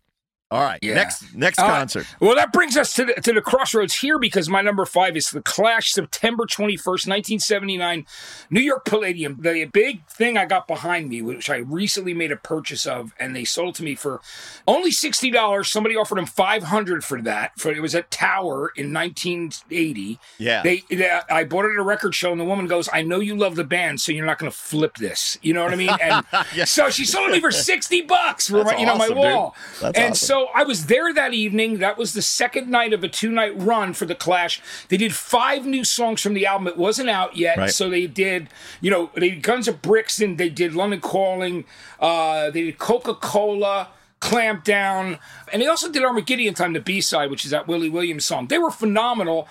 All 0.50 0.62
right, 0.64 0.80
Yeah. 0.82 0.94
next 0.94 1.36
next 1.36 1.60
Uh, 1.60 1.68
concert. 1.68 2.08
Well, 2.22 2.34
that 2.36 2.54
brings 2.54 2.78
us 2.78 2.94
to 2.94 3.04
the, 3.04 3.14
to 3.16 3.34
the 3.34 3.42
crossroads 3.42 3.98
here 3.98 4.18
because 4.18 4.48
my 4.48 4.62
number 4.62 4.86
five 4.86 5.18
is 5.18 5.30
The 5.30 5.42
Clash, 5.42 5.92
September 5.92 6.46
21st, 6.46 7.06
1979, 7.06 8.06
New 8.50 8.62
York 8.62 8.86
Palladium. 8.86 9.36
The 9.42 9.66
big 9.66 10.08
thing 10.08 10.38
I 10.38 10.46
got 10.46 10.66
behind 10.66 11.10
me, 11.10 11.22
which 11.22 11.50
I 11.50 11.58
recently 11.58 12.14
made 12.14 12.32
a 12.32 12.38
purchase 12.38 12.86
of, 12.86 13.12
and 13.20 13.36
they 13.36 13.44
sold 13.44 13.76
to 13.76 13.84
me 13.84 13.94
for 13.96 14.22
only 14.66 14.90
$60. 14.90 15.70
Somebody 15.70 15.98
offered 15.98 16.18
them 16.18 16.26
500 16.26 17.04
for 17.04 17.22
that. 17.24 17.52
For 17.60 17.70
It 17.72 17.82
was 17.82 17.94
at 17.94 18.10
Tower 18.10 18.72
in 18.78 18.94
1980. 18.94 20.18
Yeah. 20.38 20.64
They, 20.64 20.84
they, 20.90 21.20
I 21.30 21.44
bought 21.44 21.66
it 21.66 21.72
at 21.74 21.78
a 21.78 21.84
record 21.84 22.16
show, 22.16 22.32
and 22.32 22.40
the 22.40 22.46
woman 22.46 22.68
goes, 22.68 22.88
I 22.94 23.02
know 23.02 23.20
you 23.20 23.36
love 23.36 23.56
the 23.58 23.66
band, 23.66 24.00
so 24.00 24.14
you're 24.14 24.26
not 24.26 24.40
going 24.40 24.50
to 24.50 24.58
flip 24.58 24.96
this. 24.96 25.38
You 25.42 25.54
know 25.54 25.64
what 25.66 25.74
I 25.74 25.76
mean? 25.76 25.90
And 26.02 26.26
so 26.70 26.90
she 26.90 27.04
sold 27.04 27.32
it 27.32 27.34
me 27.34 27.40
for 27.42 27.52
60 27.52 28.02
bucks 28.04 28.48
for 28.48 28.64
That's 28.64 28.72
my, 28.72 28.78
you 28.78 28.86
know, 28.86 28.96
my 28.96 29.06
awesome, 29.08 29.16
dude. 29.18 29.26
wall. 29.26 29.56
That's 29.82 29.98
and 30.00 30.12
awesome. 30.14 30.26
so 30.26 30.37
I 30.46 30.64
was 30.64 30.86
there 30.86 31.14
that 31.14 31.34
evening. 31.34 31.80
That 31.80 31.98
was 31.98 32.14
the 32.14 32.22
second 32.22 32.70
night 32.70 32.94
of 32.94 33.04
a 33.04 33.10
two 33.10 33.32
night 33.32 33.54
run 33.56 33.94
for 33.94 34.06
The 34.06 34.16
Clash. 34.16 34.62
They 34.88 34.98
did 34.98 35.14
five 35.14 35.66
new 35.66 35.84
songs 35.84 36.22
from 36.22 36.34
the 36.34 36.46
album. 36.46 36.68
It 36.68 36.78
wasn't 36.78 37.10
out 37.10 37.36
yet. 37.36 37.58
Right. 37.58 37.72
So 37.72 37.90
they 37.90 38.08
did, 38.08 38.50
you 38.80 38.92
know, 38.92 39.10
they 39.16 39.32
did 39.32 39.44
Guns 39.44 39.68
of 39.68 39.82
Brixton 39.82 40.32
and 40.32 40.38
they 40.38 40.50
did 40.50 40.74
London 40.76 41.02
Calling. 41.02 41.66
Uh, 42.00 42.52
they 42.52 42.64
did 42.64 42.78
Koka 42.78 43.20
Kola. 43.20 43.90
Clamp 44.20 44.64
Down, 44.64 45.20
and 45.54 45.62
they 45.62 45.68
also 45.68 45.92
did 45.92 46.04
Armageddon 46.04 46.56
Time, 46.56 46.74
the 46.74 46.80
B 46.80 47.02
side, 47.02 47.30
which 47.30 47.46
is 47.46 47.52
that 47.52 47.68
Willie 47.68 47.88
Williams 47.88 48.26
song. 48.26 48.48
They 48.48 48.58
were 48.58 48.72
phenomenal. 48.72 49.48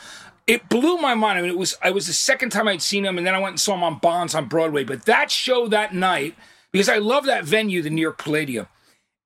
It 0.49 0.69
blew 0.69 0.97
my 0.99 1.15
mind. 1.15 1.39
I 1.39 1.43
mean, 1.43 1.53
it 1.53 1.57
was 1.57 1.77
I 1.83 1.93
was 1.93 2.09
the 2.09 2.13
second 2.13 2.51
time 2.51 2.67
I'd 2.67 2.83
seen 2.83 3.05
them, 3.05 3.17
and 3.17 3.25
then 3.25 3.33
I 3.33 3.39
went 3.39 3.53
and 3.53 3.61
saw 3.61 3.75
them 3.75 3.85
on 3.85 3.99
Bond's 3.99 4.35
on 4.35 4.47
Broadway. 4.47 4.83
But 4.83 5.05
that 5.05 5.31
show 5.31 5.69
that 5.69 5.95
night, 5.95 6.35
because 6.73 6.89
I 6.89 6.99
love 6.99 7.27
that 7.27 7.45
venue, 7.45 7.81
the 7.81 7.91
New 7.91 8.03
York 8.03 8.19
Palladium, 8.19 8.67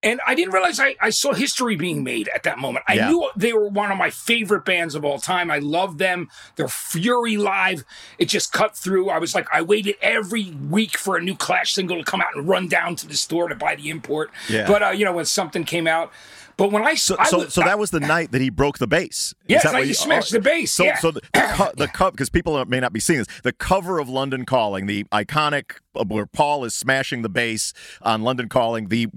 and 0.02 0.20
I 0.26 0.34
didn't 0.34 0.52
realize 0.54 0.80
I, 0.80 0.96
I 1.00 1.10
saw 1.10 1.32
history 1.34 1.76
being 1.76 2.02
made 2.02 2.28
at 2.34 2.42
that 2.44 2.58
moment. 2.58 2.84
I 2.88 2.94
Yeah. 2.94 3.08
knew 3.10 3.30
they 3.36 3.52
were 3.52 3.68
one 3.68 3.90
of 3.92 3.98
my 3.98 4.10
favorite 4.10 4.64
bands 4.64 4.94
of 4.94 5.04
all 5.04 5.18
time. 5.18 5.50
I 5.50 5.58
love 5.58 5.98
them. 5.98 6.28
Their 6.56 6.68
Fury 6.68 7.36
Live, 7.36 7.84
it 8.18 8.26
just 8.26 8.52
cut 8.52 8.76
through. 8.76 9.10
I 9.10 9.18
was 9.18 9.34
like, 9.34 9.46
I 9.52 9.60
waited 9.62 9.96
every 10.00 10.52
week 10.52 10.96
for 10.96 11.16
a 11.16 11.20
new 11.22 11.36
Clash 11.36 11.74
single 11.74 11.98
to 11.98 12.04
come 12.04 12.20
out 12.22 12.34
and 12.34 12.48
run 12.48 12.66
down 12.68 12.96
to 12.96 13.06
the 13.06 13.14
store 13.16 13.48
to 13.48 13.54
buy 13.54 13.74
the 13.76 13.90
import. 13.90 14.30
Yeah. 14.48 14.66
But, 14.66 14.82
uh, 14.82 14.88
you 14.90 15.04
know, 15.04 15.12
when 15.12 15.26
something 15.26 15.64
came 15.64 15.86
out. 15.86 16.12
But 16.60 16.72
when 16.72 16.86
I 16.86 16.94
So, 16.94 17.16
I 17.18 17.24
so, 17.24 17.38
was, 17.38 17.54
so 17.54 17.62
that 17.62 17.78
was 17.78 17.90
the 17.90 18.00
night 18.00 18.32
that 18.32 18.42
he 18.42 18.50
broke 18.50 18.76
the 18.76 18.86
bass. 18.86 19.08
Is 19.08 19.34
Yes, 19.46 19.62
that 19.62 19.72
like 19.72 19.86
he 19.86 19.94
smashed 19.94 20.30
the 20.30 20.40
bass, 20.40 20.70
So, 20.70 20.84
yeah. 20.84 20.98
so 20.98 21.10
the, 21.10 21.22
the, 21.78 21.88
cover 21.88 22.10
because 22.10 22.28
people 22.28 22.62
may 22.66 22.80
not 22.80 22.92
be 22.92 23.00
seeing 23.00 23.20
this. 23.20 23.28
The 23.42 23.54
cover 23.54 23.98
of 23.98 24.10
London 24.10 24.44
Calling, 24.44 24.84
the 24.84 25.04
iconic 25.04 25.76
uh, 25.96 26.04
where 26.04 26.26
Paul 26.26 26.66
is 26.66 26.74
smashing 26.74 27.22
the 27.22 27.30
bass 27.30 27.72
on 28.02 28.20
London 28.20 28.50
Calling, 28.50 28.88
the 28.88 29.08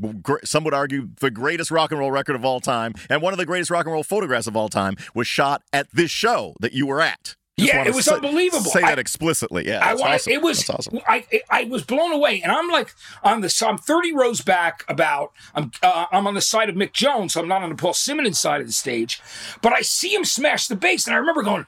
some 0.46 0.64
would 0.64 0.74
argue 0.74 1.10
the 1.20 1.30
greatest 1.30 1.70
rock 1.70 1.92
and 1.92 2.00
roll 2.00 2.12
record 2.12 2.38
of 2.38 2.46
all 2.46 2.62
time, 2.62 2.94
and 3.10 3.22
one 3.22 3.34
of 3.34 3.38
the 3.38 3.46
greatest 3.46 3.70
rock 3.70 3.88
and 3.88 3.92
roll 3.92 4.04
photographs 4.04 4.48
of 4.48 4.56
all 4.56 4.70
time, 4.70 4.96
was 5.14 5.28
shot 5.28 5.64
at 5.74 5.92
this 5.92 6.12
show 6.12 6.56
that 6.62 6.72
you 6.72 6.88
were 6.88 7.02
at. 7.02 7.36
Just 7.60 7.72
Yeah, 7.72 7.84
it 7.86 7.94
was 7.94 8.06
say- 8.06 8.16
unbelievable. 8.16 8.72
Say 8.72 8.82
that 8.82 8.98
I- 8.98 9.02
explicitly. 9.02 9.68
Yeah, 9.68 9.80
I 9.86 9.94
wanted, 9.94 10.16
awesome. 10.16 10.34
it 10.34 10.42
was 10.42 10.68
awesome. 10.70 11.00
I 11.08 11.24
I 11.32 11.42
I 11.52 11.64
was 11.66 11.84
blown 11.84 12.12
away, 12.12 12.42
and 12.42 12.52
I'm 12.52 12.68
like 12.70 12.94
on 13.24 13.42
the 13.42 13.50
so 13.50 13.68
I'm 13.68 13.78
30 13.78 14.12
rows 14.12 14.42
back. 14.42 14.84
About 14.88 15.32
I'm 15.54 15.72
uh, 15.84 16.06
I'm 16.12 16.26
on 16.26 16.34
the 16.34 16.42
side 16.42 16.68
of 16.70 16.76
Mick 16.76 16.94
Jones, 16.94 17.34
so 17.34 17.42
I'm 17.42 17.48
not 17.48 17.62
on 17.62 17.70
the 17.70 17.76
Paul 17.76 17.94
Simonon 17.94 18.36
side 18.36 18.62
of 18.62 18.68
the 18.68 18.74
stage, 18.74 19.22
but 19.62 19.72
I 19.72 19.82
see 19.82 20.14
him 20.16 20.26
smash 20.26 20.66
the 20.68 20.76
bass, 20.76 21.06
and 21.06 21.16
I 21.16 21.20
remember 21.20 21.44
going, 21.44 21.68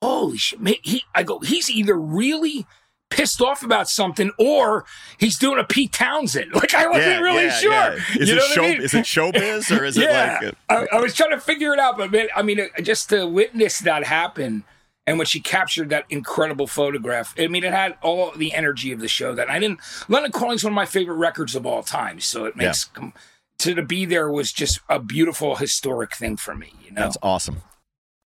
"Holy 0.00 0.38
shit!" 0.38 0.60
ma- 0.60 0.70
He 0.82 1.02
I 1.12 1.24
go, 1.24 1.40
he's 1.40 1.68
either 1.68 1.98
really 1.98 2.64
pissed 3.10 3.40
off 3.40 3.62
about 3.64 3.88
something 3.88 4.30
or 4.38 4.84
he's 5.18 5.38
doing 5.38 5.58
a 5.58 5.64
Pete 5.64 5.92
Townshend. 5.92 6.52
Like 6.54 6.72
I 6.74 6.86
wasn't 6.86 7.06
Yeah, 7.06 7.20
really 7.20 7.44
yeah, 7.46 7.50
sure. 7.58 7.72
yeah. 7.72 7.94
Is 8.16 8.28
You 8.28 8.34
it 8.34 8.38
know 8.38 8.42
what 8.46 8.58
I 8.58 8.62
mean? 8.74 8.80
Is 8.82 8.94
it 8.94 9.04
showbiz 9.04 9.76
or 9.76 9.84
is 9.84 9.96
it 9.96 10.08
like? 10.10 10.54
uh, 10.68 10.86
I, 10.92 10.96
I 10.96 11.00
was 11.00 11.14
trying 11.14 11.30
to 11.30 11.40
figure 11.40 11.72
it 11.72 11.78
out, 11.80 11.96
but 11.98 12.10
man, 12.12 12.28
I 12.36 12.42
mean, 12.42 12.60
uh, 12.60 12.80
just 12.82 13.08
to 13.10 13.26
witness 13.26 13.78
that 13.80 14.04
happen, 14.04 14.64
and 15.06 15.18
when 15.18 15.26
she 15.26 15.40
captured 15.40 15.90
that 15.90 16.04
incredible 16.10 16.66
photograph, 16.66 17.34
I 17.38 17.46
mean, 17.46 17.62
it 17.64 17.72
had 17.72 17.96
all 18.02 18.32
the 18.32 18.52
energy 18.54 18.92
of 18.92 19.00
the 19.00 19.08
show. 19.08 19.34
That 19.34 19.48
I 19.48 19.58
didn't. 19.58 19.80
London 20.08 20.32
Calling's 20.32 20.64
one 20.64 20.72
of 20.72 20.74
my 20.74 20.86
favorite 20.86 21.16
records 21.16 21.54
of 21.54 21.64
all 21.64 21.82
time, 21.82 22.20
so 22.20 22.44
it 22.44 22.56
makes 22.56 22.84
com- 22.86 23.12
to 23.58 23.74
to 23.74 23.82
be 23.82 24.04
there 24.04 24.30
was 24.30 24.52
just 24.52 24.80
a 24.88 24.98
beautiful 24.98 25.56
historic 25.56 26.16
thing 26.16 26.36
for 26.36 26.54
me. 26.54 26.72
You 26.84 26.92
know, 26.92 27.02
That's 27.02 27.18
awesome. 27.22 27.62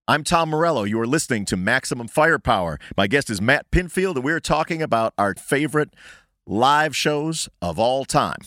I'm 0.09 0.23
Tom 0.23 0.49
Morello. 0.49 0.85
You 0.85 1.01
are 1.01 1.07
listening 1.07 1.43
to 1.45 1.57
Maximum 1.57 2.07
Firepower. 2.07 2.79
My 2.95 3.07
guest 3.07 3.29
is 3.29 3.41
Matt 3.41 3.69
Pinfield, 3.71 4.15
and 4.15 4.23
we're 4.23 4.39
talking 4.39 4.81
about 4.81 5.13
our 5.17 5.35
favorite 5.35 5.89
live 6.45 6.95
shows 6.95 7.49
of 7.61 7.77
all 7.77 8.05
time. 8.05 8.39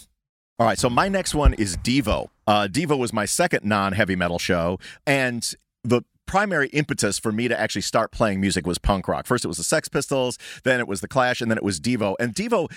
All 0.59 0.67
right, 0.67 0.79
so 0.79 0.89
my 0.89 1.09
next 1.09 1.35
one 1.35 1.53
is 1.55 1.77
Devo. 1.77 2.29
Uh, 2.47 2.69
Devo 2.71 2.99
was 2.99 3.13
my 3.13 3.25
second 3.25 3.65
non 3.65 3.93
heavy 3.93 4.17
metal 4.17 4.39
show, 4.39 4.79
and 5.07 5.55
the 5.85 6.03
primary 6.31 6.69
impetus 6.69 7.19
for 7.19 7.33
me 7.33 7.49
to 7.49 7.59
actually 7.59 7.83
start 7.83 8.13
playing 8.13 8.41
music 8.41 8.65
was 8.65 8.79
punk 8.79 9.09
rock. 9.09 9.27
First, 9.27 9.45
it 9.45 9.49
was 9.49 9.57
the 9.57 9.65
Sex 9.65 9.89
Pistols, 9.89 10.39
then 10.63 10.79
it 10.79 10.87
was 10.87 11.01
the 11.01 11.09
Clash, 11.09 11.41
and 11.41 11.51
then 11.51 11.59
it 11.59 11.65
was 11.65 11.81
Devo. 11.81 12.15
And 12.21 12.33
Devo 12.33 12.71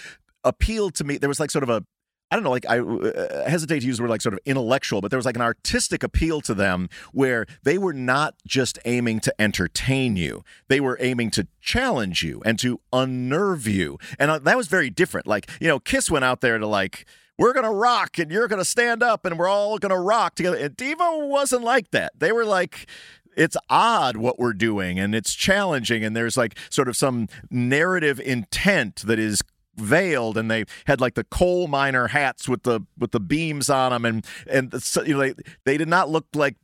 appealed 0.43 0.95
to 0.95 1.03
me. 1.03 1.17
There 1.17 1.29
was 1.29 1.39
like 1.39 1.51
sort 1.51 1.61
of 1.61 1.69
a 1.69 1.85
I 2.31 2.35
don't 2.35 2.43
know, 2.43 2.49
like 2.49 2.65
I 2.67 2.79
uh, 2.79 3.47
hesitate 3.47 3.81
to 3.81 3.85
use 3.85 3.97
the 3.97 4.03
word 4.03 4.09
like 4.09 4.23
sort 4.23 4.33
of 4.33 4.39
intellectual, 4.43 5.01
but 5.01 5.11
there 5.11 5.19
was 5.19 5.25
like 5.27 5.35
an 5.35 5.43
artistic 5.43 6.01
appeal 6.01 6.41
to 6.41 6.55
them 6.55 6.89
where 7.11 7.45
they 7.61 7.77
were 7.77 7.93
not 7.93 8.33
just 8.47 8.79
aiming 8.85 9.19
to 9.19 9.33
entertain 9.39 10.15
you. 10.15 10.43
They 10.67 10.79
were 10.79 10.97
aiming 10.99 11.29
to 11.31 11.45
challenge 11.61 12.23
you 12.23 12.41
and 12.43 12.57
to 12.57 12.81
unnerve 12.91 13.67
you. 13.67 13.99
And 14.17 14.31
uh, 14.31 14.39
that 14.39 14.57
was 14.57 14.67
very 14.67 14.89
different. 14.89 15.27
Like, 15.27 15.47
you 15.61 15.67
know, 15.67 15.77
Kiss 15.77 16.09
went 16.09 16.25
out 16.25 16.41
there 16.41 16.57
to 16.57 16.65
like, 16.65 17.05
we're 17.37 17.53
going 17.53 17.65
to 17.65 17.71
rock 17.71 18.17
and 18.17 18.31
you're 18.31 18.47
going 18.47 18.57
to 18.57 18.65
stand 18.65 19.03
up 19.03 19.27
and 19.27 19.37
we're 19.37 19.47
all 19.47 19.77
going 19.77 19.91
to 19.91 19.99
rock 19.99 20.33
together. 20.33 20.57
And 20.57 20.75
Devo 20.75 21.27
wasn't 21.27 21.63
like 21.63 21.91
that. 21.91 22.13
They 22.17 22.31
were 22.31 22.45
like, 22.45 22.87
it's 23.35 23.57
odd 23.69 24.17
what 24.17 24.39
we're 24.39 24.53
doing 24.53 24.99
and 24.99 25.15
it's 25.15 25.33
challenging 25.33 26.03
and 26.03 26.15
there's 26.15 26.37
like 26.37 26.57
sort 26.69 26.87
of 26.87 26.95
some 26.95 27.27
narrative 27.49 28.19
intent 28.19 29.03
that 29.05 29.19
is 29.19 29.41
veiled 29.75 30.37
and 30.37 30.51
they 30.51 30.65
had 30.85 31.01
like 31.01 31.15
the 31.15 31.23
coal 31.23 31.67
miner 31.67 32.07
hats 32.07 32.47
with 32.47 32.63
the 32.63 32.81
with 32.97 33.11
the 33.11 33.19
beams 33.19 33.69
on 33.69 33.91
them 33.91 34.05
and 34.05 34.25
and 34.47 34.81
so, 34.81 35.03
you 35.03 35.13
know 35.13 35.19
they 35.19 35.33
they 35.65 35.77
did 35.77 35.87
not 35.87 36.09
look 36.09 36.27
like 36.35 36.55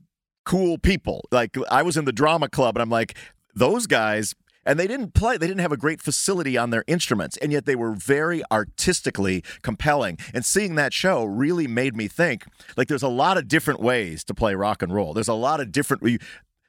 cool 0.49 0.79
people. 0.79 1.27
Like 1.31 1.55
I 1.69 1.83
was 1.83 1.95
in 1.95 2.05
the 2.05 2.11
drama 2.11 2.49
club 2.49 2.75
and 2.75 2.81
I'm 2.81 2.89
like 2.89 3.15
those 3.53 3.85
guys 3.85 4.33
and 4.65 4.79
they 4.79 4.87
didn't 4.87 5.13
play 5.13 5.37
they 5.37 5.45
didn't 5.47 5.61
have 5.61 5.71
a 5.71 5.77
great 5.77 6.01
facility 6.01 6.57
on 6.57 6.71
their 6.71 6.83
instruments 6.87 7.37
and 7.37 7.51
yet 7.51 7.65
they 7.65 7.75
were 7.75 7.91
very 7.91 8.41
artistically 8.51 9.43
compelling 9.61 10.17
and 10.33 10.43
seeing 10.43 10.75
that 10.75 10.91
show 10.91 11.23
really 11.23 11.67
made 11.67 11.95
me 11.95 12.07
think 12.07 12.45
like 12.77 12.87
there's 12.87 13.03
a 13.03 13.07
lot 13.07 13.37
of 13.37 13.47
different 13.47 13.79
ways 13.79 14.23
to 14.23 14.33
play 14.33 14.55
rock 14.55 14.81
and 14.81 14.93
roll 14.93 15.13
there's 15.13 15.27
a 15.27 15.33
lot 15.33 15.59
of 15.59 15.71
different 15.71 16.19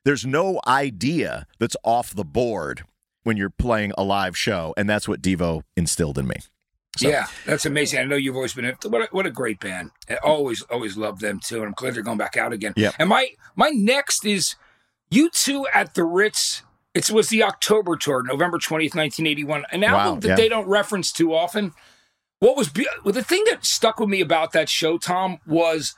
there's 0.05 0.25
no 0.25 0.61
idea 0.67 1.47
that's 1.59 1.77
off 1.85 2.15
the 2.15 2.25
board 2.25 2.85
when 3.23 3.37
you're 3.37 3.51
playing 3.51 3.93
a 3.99 4.03
live 4.03 4.37
show 4.37 4.75
and 4.77 4.89
that's 4.89 5.07
what 5.07 5.21
devo 5.21 5.63
instilled 5.77 6.19
in 6.19 6.27
me 6.27 6.37
so. 6.97 7.09
Yeah, 7.09 7.27
that's 7.47 7.67
amazing. 7.67 8.01
I 8.01 8.05
know 8.05 8.17
you've 8.17 8.35
always 8.35 8.53
been 8.53 8.65
a, 8.65 8.89
what 8.89 9.03
a, 9.03 9.09
what 9.13 9.27
a 9.27 9.31
great 9.31 9.61
band. 9.61 9.93
I 10.09 10.17
always 10.17 10.63
always 10.63 10.97
loved 10.97 11.21
them 11.21 11.39
too, 11.39 11.59
and 11.59 11.67
I'm 11.67 11.73
glad 11.73 11.95
they're 11.95 12.03
going 12.03 12.19
back 12.19 12.37
out 12.37 12.53
again. 12.53 12.73
Yeah. 12.77 12.91
And 12.99 13.09
my 13.09 13.29
my 13.55 13.71
next 13.71 14.27
is 14.27 14.57
U2 15.13 15.65
at 15.73 15.95
the 15.95 16.05
Ritz. 16.05 16.63
It 16.93 17.09
was 17.11 17.29
the 17.29 17.45
October 17.45 17.97
tour, 17.97 18.25
November 18.25 18.59
twentieth, 18.59 18.97
nineteen 18.97 19.27
eighty 19.27 19.45
one. 19.45 19.65
An 19.71 19.85
album 19.85 20.15
Wow, 20.15 20.21
that 20.21 20.29
yeah. 20.29 20.35
they 20.35 20.49
don't 20.49 20.67
reference 20.67 21.13
too 21.13 21.33
often. 21.33 21.73
What 22.41 22.57
was 22.57 22.69
be- 22.69 22.89
well, 23.05 23.15
the 23.15 23.23
thing 23.23 23.45
that 23.49 23.65
stuck 23.65 24.01
with 24.01 24.09
me 24.09 24.21
about 24.21 24.53
that 24.53 24.69
show, 24.69 24.99
Tom, 24.99 25.39
was 25.47 25.95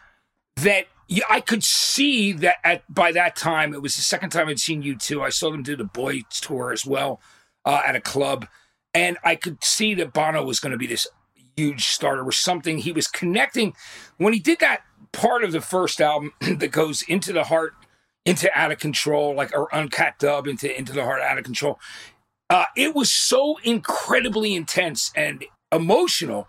that 0.57 0.87
y- 1.09 1.21
I 1.29 1.41
could 1.41 1.65
see 1.65 2.33
that 2.33 2.57
at 2.65 2.83
by 2.93 3.13
that 3.13 3.37
time 3.37 3.75
it 3.75 3.83
was 3.83 3.97
the 3.97 4.03
second 4.03 4.31
time 4.31 4.49
I'd 4.49 4.61
seen 4.61 4.83
U2. 4.83 5.23
I 5.23 5.31
saw 5.31 5.51
them 5.51 5.63
do 5.63 5.77
the 5.77 5.85
boys 5.85 6.23
tour 6.41 6.73
as 6.73 6.85
well 6.87 7.21
uh, 7.65 7.83
at 7.87 7.97
a 7.97 8.01
club, 8.01 8.47
and 8.95 9.19
I 9.25 9.37
could 9.37 9.63
see 9.63 9.95
that 9.95 10.13
Bono 10.13 10.45
was 10.45 10.61
going 10.61 10.73
to 10.73 10.79
be 10.79 10.87
this 10.87 11.07
huge 11.57 11.87
starter 11.87 12.27
or 12.27 12.33
something. 12.33 12.79
He 12.79 12.93
was 12.93 13.07
connecting 13.07 13.75
when 14.17 14.33
he 14.33 14.39
did 14.41 14.61
that 14.61 14.83
part 15.13 15.45
of 15.45 15.53
the 15.53 15.61
first 15.61 16.01
album 16.01 16.33
that 16.41 16.73
goes 16.73 17.03
into 17.03 17.33
the 17.33 17.45
heart, 17.45 17.75
into 18.25 18.51
out 18.59 18.73
of 18.73 18.79
control, 18.79 19.35
like 19.35 19.57
or 19.57 19.69
An 19.73 19.89
Cat 19.89 20.19
Dubh 20.19 20.49
into 20.49 20.77
into 20.77 20.93
the 20.93 21.05
heart, 21.05 21.21
out 21.21 21.39
of 21.39 21.45
control. 21.45 21.79
Uh, 22.51 22.67
it 22.77 22.95
was 22.95 23.11
so 23.11 23.59
incredibly 23.65 24.55
intense 24.55 25.11
and 25.17 25.45
emotional. 25.71 26.49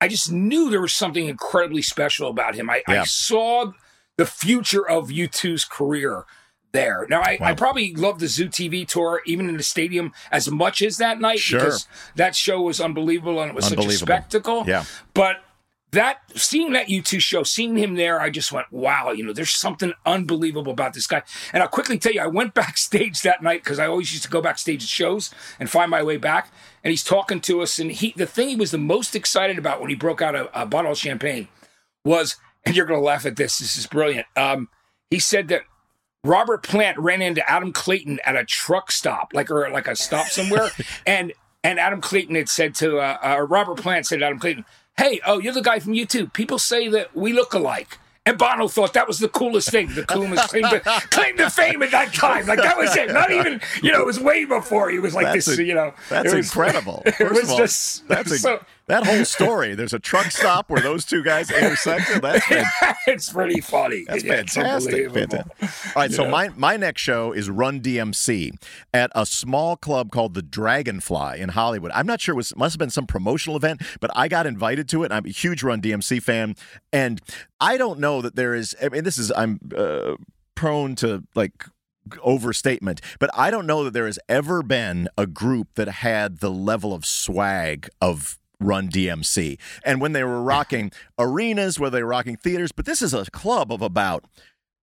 I 0.00 0.08
just 0.08 0.32
knew 0.32 0.70
there 0.70 0.80
was 0.80 0.94
something 0.94 1.28
incredibly 1.28 1.82
special 1.82 2.28
about 2.28 2.54
him. 2.54 2.70
I, 2.70 2.82
I 2.88 3.04
saw 3.04 3.72
the 4.22 4.26
future 4.30 4.88
of 4.88 5.08
U2's 5.08 5.64
career 5.64 6.24
there. 6.70 7.06
Now, 7.10 7.22
I, 7.22 7.38
I 7.40 7.54
probably 7.54 7.92
love 7.92 8.20
the 8.20 8.28
Zoo 8.28 8.48
TV 8.48 8.86
tour, 8.86 9.20
even 9.26 9.48
in 9.48 9.56
the 9.56 9.64
stadium, 9.64 10.12
as 10.30 10.48
much 10.48 10.80
as 10.80 10.98
that 10.98 11.20
night 11.20 11.40
Sure. 11.40 11.58
because 11.58 11.88
that 12.14 12.36
show 12.36 12.60
was 12.62 12.80
unbelievable 12.80 13.40
and 13.40 13.50
it 13.50 13.54
was 13.56 13.66
such 13.66 13.84
a 13.84 13.90
spectacle. 13.90 14.62
Yeah. 14.64 14.84
But 15.12 15.42
that 15.90 16.20
seeing 16.36 16.72
that 16.74 16.86
U2 16.86 17.20
show, 17.20 17.42
seeing 17.42 17.74
him 17.76 17.96
there, 17.96 18.20
I 18.20 18.30
just 18.30 18.52
went, 18.52 18.70
wow, 18.70 19.10
you 19.10 19.24
know, 19.24 19.32
there's 19.32 19.50
something 19.50 19.92
unbelievable 20.06 20.70
about 20.70 20.94
this 20.94 21.08
guy. 21.08 21.24
And 21.52 21.64
I'll 21.64 21.68
quickly 21.68 21.98
tell 21.98 22.12
you, 22.12 22.20
I 22.20 22.28
went 22.28 22.54
backstage 22.62 23.22
that 23.22 23.42
night 23.42 23.64
because 23.64 23.80
I 23.80 23.88
always 23.88 24.12
used 24.12 24.22
to 24.22 24.30
go 24.30 24.40
backstage 24.40 24.84
at 24.84 24.88
shows 24.88 25.34
and 25.58 25.68
find 25.68 25.90
my 25.90 26.04
way 26.04 26.16
back. 26.16 26.52
And 26.84 26.92
he's 26.92 27.02
talking 27.02 27.40
to 27.40 27.60
us, 27.60 27.80
and 27.80 27.90
he 27.90 28.14
the 28.16 28.26
thing 28.26 28.50
he 28.50 28.56
was 28.56 28.70
the 28.70 28.78
most 28.78 29.16
excited 29.16 29.58
about 29.58 29.80
when 29.80 29.90
he 29.90 29.96
broke 29.96 30.22
out 30.22 30.36
a, 30.36 30.62
a 30.62 30.64
bottle 30.64 30.92
of 30.92 30.98
champagne 30.98 31.48
was, 32.04 32.36
and 32.64 32.76
you're 32.76 32.86
gonna 32.86 33.00
laugh 33.00 33.26
at 33.26 33.36
this, 33.36 33.58
this 33.58 33.76
is 33.76 33.86
brilliant. 33.86 34.26
Um, 34.36 34.68
he 35.10 35.18
said 35.18 35.48
that 35.48 35.62
Robert 36.24 36.62
Plant 36.62 36.98
ran 36.98 37.20
into 37.22 37.48
Adam 37.50 37.72
Clayton 37.72 38.20
at 38.24 38.36
a 38.36 38.44
truck 38.44 38.92
stop, 38.92 39.32
like 39.34 39.50
or 39.50 39.68
like 39.70 39.88
a 39.88 39.96
stop 39.96 40.26
somewhere, 40.28 40.68
and 41.06 41.32
and 41.64 41.78
Adam 41.78 42.00
Clayton 42.00 42.34
had 42.34 42.48
said 42.48 42.74
to 42.76 42.98
uh, 42.98 43.18
uh, 43.22 43.40
Robert 43.48 43.78
Plant 43.78 44.06
said 44.06 44.20
to 44.20 44.26
Adam 44.26 44.38
Clayton, 44.38 44.64
"Hey, 44.96 45.20
oh, 45.26 45.38
you're 45.40 45.52
the 45.52 45.62
guy 45.62 45.78
from 45.80 45.92
U2. 45.94 46.32
People 46.32 46.58
say 46.58 46.88
that 46.88 47.14
we 47.16 47.32
look 47.32 47.54
alike." 47.54 47.98
And 48.24 48.38
Bono 48.38 48.68
thought 48.68 48.92
that 48.92 49.08
was 49.08 49.18
the 49.18 49.28
coolest 49.28 49.72
thing. 49.72 49.92
The 49.96 50.04
coolest 50.04 50.48
claim 50.50 50.62
to, 50.62 50.78
claim 51.10 51.36
to 51.38 51.50
fame 51.50 51.82
at 51.82 51.90
that 51.90 52.14
time. 52.14 52.46
Like 52.46 52.60
that 52.60 52.78
was 52.78 52.94
it. 52.96 53.10
Not 53.10 53.32
even, 53.32 53.60
you 53.82 53.90
know, 53.90 54.00
it 54.00 54.06
was 54.06 54.20
way 54.20 54.44
before 54.44 54.90
he 54.90 55.00
was 55.00 55.12
like 55.12 55.26
That's 55.26 55.46
this, 55.46 55.58
a- 55.58 55.64
you 55.64 55.74
know. 55.74 55.92
That's 56.08 56.32
it 56.32 56.36
was- 56.36 56.46
incredible. 56.46 57.02
It 57.06 57.14
First 57.16 57.32
was 57.32 57.42
of 57.42 57.50
all, 57.50 57.58
just 57.58 58.06
that's 58.06 58.30
a, 58.30 58.38
so, 58.38 58.64
that 58.86 59.06
whole 59.06 59.24
story. 59.24 59.74
There's 59.74 59.92
a 59.92 59.98
truck 59.98 60.30
stop 60.30 60.68
where 60.70 60.80
those 60.80 61.04
two 61.04 61.22
guys 61.22 61.50
intersected. 61.50 62.22
That's 62.22 62.44
fan- 62.46 62.64
it's 63.06 63.32
pretty 63.32 63.60
funny. 63.60 64.04
that's 64.06 64.24
Yeah, 64.24 64.34
it's 64.34 64.54
fantastic. 64.54 65.10
fantastic. 65.12 65.96
All 65.96 66.02
right, 66.02 66.12
so 66.12 66.28
my 66.28 66.48
my 66.56 66.76
next 66.76 67.00
show 67.02 67.32
is 67.32 67.48
Run 67.50 67.80
DMC 67.80 68.52
at 68.92 69.10
a 69.14 69.24
small 69.26 69.76
club 69.76 70.10
called 70.10 70.34
the 70.34 70.42
Dragonfly 70.42 71.38
in 71.40 71.50
Hollywood. 71.50 71.92
I'm 71.94 72.06
not 72.06 72.20
sure 72.20 72.34
it 72.34 72.36
was 72.36 72.54
must 72.56 72.74
have 72.74 72.78
been 72.78 72.90
some 72.90 73.06
promotional 73.06 73.56
event, 73.56 73.82
but 74.00 74.10
I 74.14 74.28
got 74.28 74.46
invited 74.46 74.88
to 74.90 75.04
it. 75.04 75.12
I'm 75.12 75.26
a 75.26 75.30
huge 75.30 75.62
Run 75.62 75.80
DMC 75.80 76.22
fan, 76.22 76.56
and 76.92 77.20
I 77.60 77.76
don't 77.76 77.98
know 78.00 78.20
that 78.22 78.36
there 78.36 78.54
is. 78.54 78.74
I 78.82 78.88
mean, 78.88 79.04
this 79.04 79.18
is 79.18 79.30
I'm 79.36 79.58
uh, 79.76 80.16
prone 80.54 80.94
to 80.96 81.22
like 81.34 81.52
overstatement, 82.22 83.00
but 83.20 83.30
I 83.34 83.50
don't 83.50 83.66
know 83.66 83.84
that 83.84 83.92
there 83.92 84.06
has 84.06 84.18
ever 84.28 84.62
been 84.62 85.08
a 85.16 85.26
group 85.26 85.68
that 85.74 85.88
had 85.88 86.38
the 86.40 86.50
level 86.50 86.92
of 86.92 87.04
swag 87.06 87.88
of 88.00 88.38
Run 88.64 88.88
DMC. 88.88 89.58
And 89.84 90.00
when 90.00 90.12
they 90.12 90.24
were 90.24 90.42
rocking 90.42 90.92
arenas, 91.18 91.78
where 91.78 91.90
they 91.90 92.02
were 92.02 92.08
rocking 92.08 92.36
theaters, 92.36 92.72
but 92.72 92.86
this 92.86 93.02
is 93.02 93.14
a 93.14 93.24
club 93.30 93.72
of 93.72 93.82
about, 93.82 94.24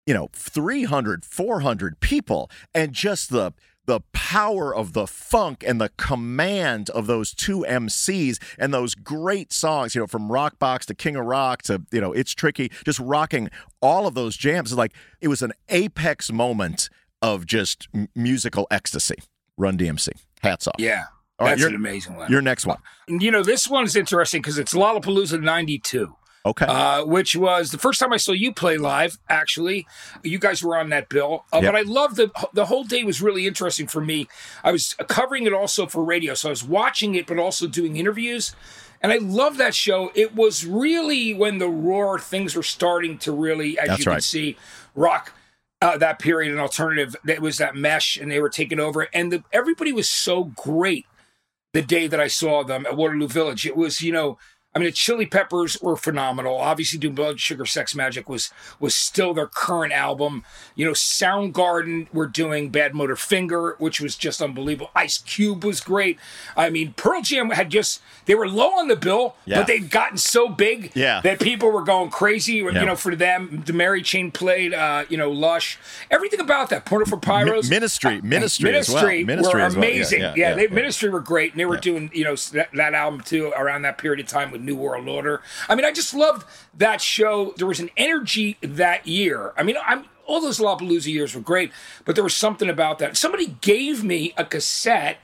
you 0.07 0.15
know, 0.15 0.31
300, 0.33 1.25
400 1.25 2.01
people 2.01 2.51
and 2.75 2.93
just 2.93 3.31
the 3.31 3.53
the 3.89 4.01
power 4.13 4.75
of 4.75 4.93
the 4.93 5.07
funk 5.07 5.65
and 5.67 5.81
the 5.81 5.89
command 5.97 6.91
of 6.91 7.07
those 7.07 7.33
two 7.33 7.65
MCs 7.67 8.39
and 8.59 8.73
those 8.73 8.95
great 8.95 9.51
songs, 9.51 9.95
you 9.95 10.03
know, 10.03 10.07
from 10.07 10.31
Rock 10.31 10.59
Box 10.59 10.85
to 10.87 10.95
King 10.95 11.17
of 11.17 11.25
Rock 11.25 11.63
to, 11.63 11.83
you 11.91 11.99
know, 11.99 12.13
It's 12.13 12.35
Tricky, 12.35 12.71
just 12.85 13.01
rocking 13.01 13.49
all 13.81 14.07
of 14.07 14.13
those 14.13 14.37
jams. 14.37 14.75
Like 14.75 14.93
it 15.23 15.29
was 15.29 15.41
an 15.41 15.55
apex 15.71 16.31
moment 16.31 16.91
of 17.23 17.47
just 17.47 17.89
musical 18.15 18.67
ecstasy. 18.71 19.17
Run 19.57 19.79
DMC. 19.79 20.11
Hats 20.43 20.69
off. 20.69 20.77
Yeah. 20.79 21.05
All 21.39 21.47
right, 21.47 21.51
That's 21.53 21.61
you're- 21.61 21.75
an 21.75 21.81
amazing 21.81 22.17
one. 22.17 22.31
Your 22.31 22.43
next 22.43 22.67
one. 22.67 22.79
You 23.07 23.31
know, 23.31 23.43
this 23.43 23.69
one's 23.69 23.95
interesting 23.97 24.43
because 24.43 24.59
it's 24.59 24.75
Lollapalooza 24.75 25.41
92. 25.43 26.15
Okay. 26.47 26.65
uh, 26.67 27.05
which 27.05 27.37
was 27.37 27.73
the 27.73 27.79
first 27.79 28.01
time 28.01 28.13
I 28.13 28.17
saw 28.17 28.33
you 28.33 28.55
play 28.55 28.79
live. 28.79 29.19
Actually, 29.29 29.87
you 30.23 30.39
guys 30.39 30.63
were 30.63 30.79
on 30.79 30.89
that 30.91 31.09
bill, 31.11 31.45
uh, 31.53 31.59
Yep. 31.61 31.73
but 31.73 31.77
I 31.79 31.83
love 31.83 32.15
the 32.17 32.31
the 32.55 32.67
whole 32.67 32.85
day 32.85 33.05
was 33.05 33.21
really 33.21 33.47
interesting 33.47 33.87
for 33.87 34.01
me. 34.01 34.29
I 34.65 34.73
was 34.73 34.95
covering 35.09 35.45
it 35.47 35.53
also 35.53 35.87
for 35.87 36.03
radio, 36.05 36.33
so 36.35 36.49
I 36.49 36.51
was 36.51 36.65
watching 36.65 37.17
it, 37.17 37.27
but 37.27 37.39
also 37.39 37.67
doing 37.67 37.97
interviews. 37.99 38.55
And 39.03 39.13
I 39.13 39.17
love 39.19 39.59
that 39.59 39.75
show. 39.75 40.11
It 40.15 40.35
was 40.35 40.65
really 40.65 41.35
when 41.35 41.59
the 41.59 41.69
roar 41.69 42.19
things 42.19 42.55
were 42.57 42.63
starting 42.63 43.19
to 43.19 43.33
really, 43.33 43.79
as 43.79 43.89
That's 43.89 43.99
you 43.99 44.05
can 44.07 44.21
see, 44.23 44.57
rock 44.95 45.33
uh, 45.83 45.99
that 45.99 46.19
period 46.19 46.51
and 46.53 46.61
alternative. 46.61 47.15
That 47.25 47.41
was 47.41 47.59
that 47.59 47.75
mesh, 47.77 48.17
and 48.17 48.31
they 48.31 48.41
were 48.41 48.49
taking 48.49 48.81
over. 48.81 49.09
And 49.13 49.31
the, 49.33 49.45
everybody 49.53 49.93
was 49.93 50.09
so 50.09 50.45
great 50.45 51.05
the 51.79 51.87
day 51.87 52.09
that 52.09 52.19
I 52.19 52.27
saw 52.27 52.65
them 52.65 52.87
at 52.87 52.97
Waterloo 52.97 53.29
Village. 53.29 53.65
It 53.65 53.77
was, 53.77 54.01
you 54.01 54.11
know, 54.11 54.37
I 54.79 54.81
mean, 54.81 54.87
the 54.91 54.93
Chili 54.93 55.27
Peppers 55.27 55.77
were 55.83 55.97
phenomenal. 55.97 56.57
Obviously, 56.57 57.01
doing 57.01 57.17
Blood 57.17 57.41
Sugar 57.41 57.67
Sex 57.67 57.95
Magik 57.95 58.29
was 58.29 58.53
was 58.79 58.95
still 58.95 59.35
their 59.35 59.49
current 59.49 59.93
album. 59.93 60.45
You 60.77 60.87
know, 60.87 60.93
Soundgarden 60.93 62.07
were 62.15 62.29
doing 62.29 62.71
Badmotorfinger, 62.71 63.81
which 63.81 64.01
was 64.01 64.15
just 64.17 64.41
unbelievable. 64.41 64.91
Ice 64.95 65.19
Cube 65.19 65.65
was 65.65 65.81
great. 65.81 66.19
I 66.57 66.71
mean, 66.71 66.93
Pearl 66.97 67.23
Jam 67.23 67.51
had 67.51 67.71
just 67.71 68.01
they 68.27 68.37
were 68.37 68.49
low 68.49 68.71
on 68.79 68.87
the 68.89 68.95
bill, 68.95 69.35
Yeah. 69.47 69.59
but 69.59 69.67
they'd 69.67 69.91
gotten 69.91 70.17
so 70.19 70.49
big 70.49 70.93
Yeah. 70.95 71.21
that 71.23 71.41
people 71.41 71.71
were 71.73 71.83
going 71.83 72.11
crazy. 72.11 72.55
Yeah. 72.55 72.81
You 72.81 72.87
know, 72.87 72.95
for 72.97 73.17
them, 73.17 73.65
the 73.67 73.73
Mary 73.73 74.03
Chain 74.03 74.31
played. 74.31 74.75
Uh, 74.75 75.05
you 75.09 75.17
know, 75.17 75.31
Lush. 75.31 75.79
Everything 76.11 76.39
about 76.41 76.71
that. 76.71 76.85
Porno 76.85 77.05
for 77.05 77.17
Pyros. 77.17 77.69
ministry, 77.69 78.21
ministry, 78.21 78.77
as 78.77 78.89
well. 78.89 79.03
Ministry, 79.03 79.25
Ministry 79.25 79.55
were 79.61 79.67
as 79.67 79.77
well. 79.77 79.85
Yeah, 79.85 79.91
amazing. 80.53 80.57
they. 80.57 80.67
Ministry 80.69 81.09
were 81.11 81.21
great, 81.21 81.53
and 81.53 81.59
they 81.61 81.65
were 81.65 81.77
doing 81.79 82.11
you 82.13 82.23
know 82.25 82.37
that, 82.37 82.69
that 82.75 82.95
album 82.95 83.21
too 83.23 83.53
around 83.57 83.83
that 83.83 83.99
period 83.99 84.21
of 84.21 84.27
time 84.27 84.51
with 84.51 84.61
New 84.69 84.77
World 84.77 85.09
Order. 85.09 85.43
I 85.69 85.75
mean, 85.75 85.85
I 85.85 85.93
just 85.93 86.15
loved 86.15 86.47
that 86.77 87.01
show. 87.01 87.53
There 87.57 87.67
was 87.67 87.81
an 87.81 87.91
energy 87.97 88.57
that 88.61 89.07
year. 89.07 89.53
I 89.57 89.63
mean, 89.63 89.77
I'm 89.87 90.05
all 90.27 90.41
those 90.43 90.59
Lollapalooza 90.59 91.07
years 91.11 91.35
were 91.35 91.41
great, 91.41 91.73
but 92.05 92.15
there 92.15 92.23
was 92.25 92.37
something 92.37 92.69
about 92.69 92.99
that. 92.99 93.17
Somebody 93.17 93.57
gave 93.63 94.05
me 94.05 94.35
a 94.37 94.45
cassette 94.45 95.17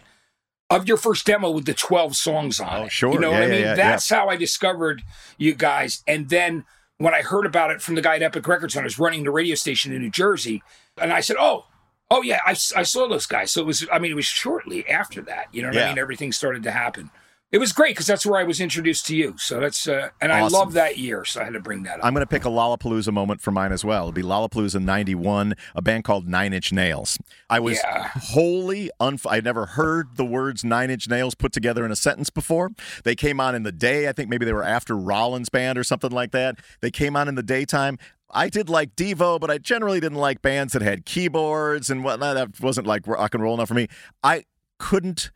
of 0.70 0.88
your 0.88 0.96
first 0.96 1.26
demo 1.26 1.50
with 1.50 1.66
the 1.66 1.74
12 1.74 2.16
songs 2.16 2.59
on 2.59 2.68
Oh, 2.80 2.85
it. 2.85 2.92
sure. 2.92 3.12
You 3.12 3.18
know 3.20 3.30
Yeah, 3.30 3.40
what 3.40 3.48
I 3.48 3.50
mean? 3.52 3.61
yeah, 3.61 3.74
That's 3.74 4.09
how 4.09 4.28
I 4.30 4.37
discovered 4.37 5.02
you 5.37 5.54
guys. 5.54 6.02
And 6.09 6.30
then 6.30 6.64
when 6.96 7.12
I 7.12 7.20
heard 7.20 7.44
about 7.44 7.70
it 7.70 7.83
from 7.83 7.96
the 7.96 8.00
guy 8.00 8.16
at 8.16 8.22
Epic 8.22 8.48
Records 8.48 8.74
when 8.74 8.83
I 8.85 8.87
was 8.87 8.98
running 8.98 9.24
the 9.24 9.30
radio 9.30 9.54
station 9.57 9.92
in 9.92 10.00
New 10.00 10.11
Jersey, 10.11 10.62
and 10.96 11.12
I 11.12 11.20
said, 11.20 11.37
oh, 11.38 11.66
oh 12.11 12.22
yeah, 12.22 12.40
I, 12.46 12.52
I 12.52 12.83
saw 12.83 13.07
those 13.07 13.26
guys. 13.26 13.50
So 13.50 13.61
it 13.61 13.66
was, 13.66 13.87
I 13.92 13.98
mean, 13.98 14.11
it 14.11 14.14
was 14.14 14.24
shortly 14.24 14.88
after 14.88 15.20
that. 15.22 15.48
You 15.52 15.61
know 15.62 15.68
what 15.68 15.76
Yeah. 15.76 15.85
I 15.85 15.88
mean? 15.90 15.98
Everything 15.98 16.33
started 16.33 16.62
to 16.62 16.70
happen. 16.70 17.11
It 17.54 17.58
was 17.58 17.72
great 17.72 17.94
because 17.94 18.08
that's 18.08 18.26
where 18.26 18.40
I 18.40 18.42
was 18.42 18.60
introduced 18.60 19.06
to 19.06 19.16
you. 19.16 19.36
So 19.38 19.60
that's 19.60 19.86
uh, 19.86 20.08
and 20.20 20.32
I 20.32 20.44
love 20.48 20.72
that 20.72 20.98
year. 20.98 21.24
So 21.24 21.40
I 21.40 21.44
had 21.44 21.52
to 21.52 21.60
bring 21.60 21.84
that 21.84 22.00
up. 22.00 22.04
I'm 22.04 22.12
going 22.12 22.26
to 22.26 22.28
pick 22.28 22.44
a 22.44 22.48
Lollapalooza 22.48 23.12
moment 23.12 23.40
for 23.40 23.52
mine 23.52 23.70
as 23.70 23.84
well. 23.84 24.08
It'll 24.08 24.12
be 24.12 24.22
Lollapalooza 24.22 24.82
91, 24.82 25.54
a 25.76 25.80
band 25.80 26.02
called 26.02 26.26
Nine 26.26 26.52
Inch 26.52 26.72
Nails. 26.72 27.16
I 27.48 27.60
was 27.60 27.78
Yeah. 27.84 28.08
wholly 28.16 28.90
unf- 29.00 29.30
I'd 29.30 29.44
never 29.44 29.66
heard 29.66 30.16
the 30.16 30.24
words 30.24 30.64
Nine 30.64 30.90
Inch 30.90 31.08
Nails 31.08 31.36
put 31.36 31.52
together 31.52 31.84
in 31.86 31.92
a 31.92 31.96
sentence 31.96 32.28
before. 32.28 32.72
They 33.04 33.14
came 33.14 33.38
on 33.38 33.54
in 33.54 33.62
the 33.62 33.70
day. 33.70 34.08
I 34.08 34.12
think 34.12 34.28
maybe 34.28 34.44
they 34.44 34.52
were 34.52 34.64
after 34.64 34.96
Rollins 34.96 35.48
Band 35.48 35.78
or 35.78 35.84
something 35.84 36.10
like 36.10 36.32
that. 36.32 36.58
They 36.80 36.90
came 36.90 37.14
on 37.14 37.28
in 37.28 37.36
the 37.36 37.42
daytime. 37.44 37.98
I 38.32 38.48
did 38.48 38.68
like 38.68 38.96
Devo, 38.96 39.38
but 39.38 39.48
I 39.48 39.58
generally 39.58 40.00
didn't 40.00 40.18
like 40.18 40.42
bands 40.42 40.72
that 40.72 40.82
had 40.82 41.04
keyboards 41.04 41.88
and 41.88 42.02
whatnot. 42.02 42.34
That 42.34 42.60
wasn't 42.60 42.88
like 42.88 43.06
rock 43.06 43.32
and 43.32 43.44
roll 43.44 43.54
enough 43.54 43.68
for 43.68 43.74
me. 43.74 43.86
I 44.24 44.42
couldn't 44.80 45.30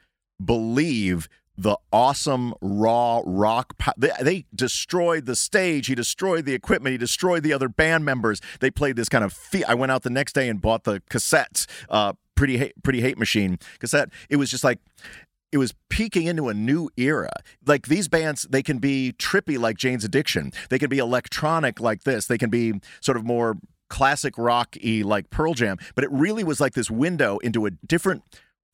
believe 0.44 1.28
the 1.59 1.77
awesome 1.92 2.55
raw 2.61 3.21
rock 3.27 3.77
po- 3.79 3.92
they, 3.99 4.11
they 4.23 4.44
destroyed 4.55 5.27
the 5.27 5.35
stage 5.35 5.88
he 5.88 5.94
destroyed 5.94 6.44
the 6.44 6.55
equipment 6.55 6.92
he 6.92 6.99
destroyed 6.99 7.42
the 7.42 7.53
other 7.53 7.68
band 7.68 8.05
members 8.05 8.40
they 8.61 8.71
played 8.71 8.94
this 8.97 9.09
kind 9.09 9.25
of 9.25 9.33
fe- 9.33 9.64
i 9.64 9.75
went 9.75 9.90
out 9.90 10.03
the 10.03 10.11
next 10.11 10.35
day 10.35 10.49
and 10.49 10.61
bought 10.61 10.85
the 10.85 11.03
cassettes 11.11 11.66
uh 11.90 12.12
pretty 12.37 12.57
hate, 12.57 12.73
pretty 12.85 13.01
hate 13.01 13.18
machine 13.18 13.59
cassette 13.81 14.09
it 14.31 14.37
was 14.37 14.51
just 14.51 14.62
like 14.62 14.79
it 15.51 15.59
was 15.59 15.75
peeking 15.88 16.27
into 16.27 16.49
a 16.49 16.55
new 16.55 16.90
era. 16.99 17.33
Like 17.64 17.87
these 17.87 18.07
bands, 18.07 18.47
they 18.51 18.62
can 18.62 18.79
be 18.79 19.14
trippy 19.18 19.59
like 19.59 19.79
Jane's 19.79 20.05
Addiction. 20.05 20.53
They 20.68 20.79
can 20.79 20.90
be 20.90 20.99
electronic 20.99 21.81
like 21.81 22.05
this. 22.05 22.27
They 22.27 22.37
can 22.37 22.51
be 22.51 22.75
sort 23.01 23.16
of 23.16 23.25
more 23.25 23.57
classic 23.88 24.35
rock 24.37 24.77
like 24.85 25.31
Pearl 25.31 25.55
Jam. 25.55 25.79
But 25.94 26.05
it 26.05 26.12
really 26.12 26.44
was 26.44 26.61
like 26.61 26.75
this 26.75 26.90
window 26.90 27.38
into 27.38 27.64
a 27.64 27.71
different 27.71 28.25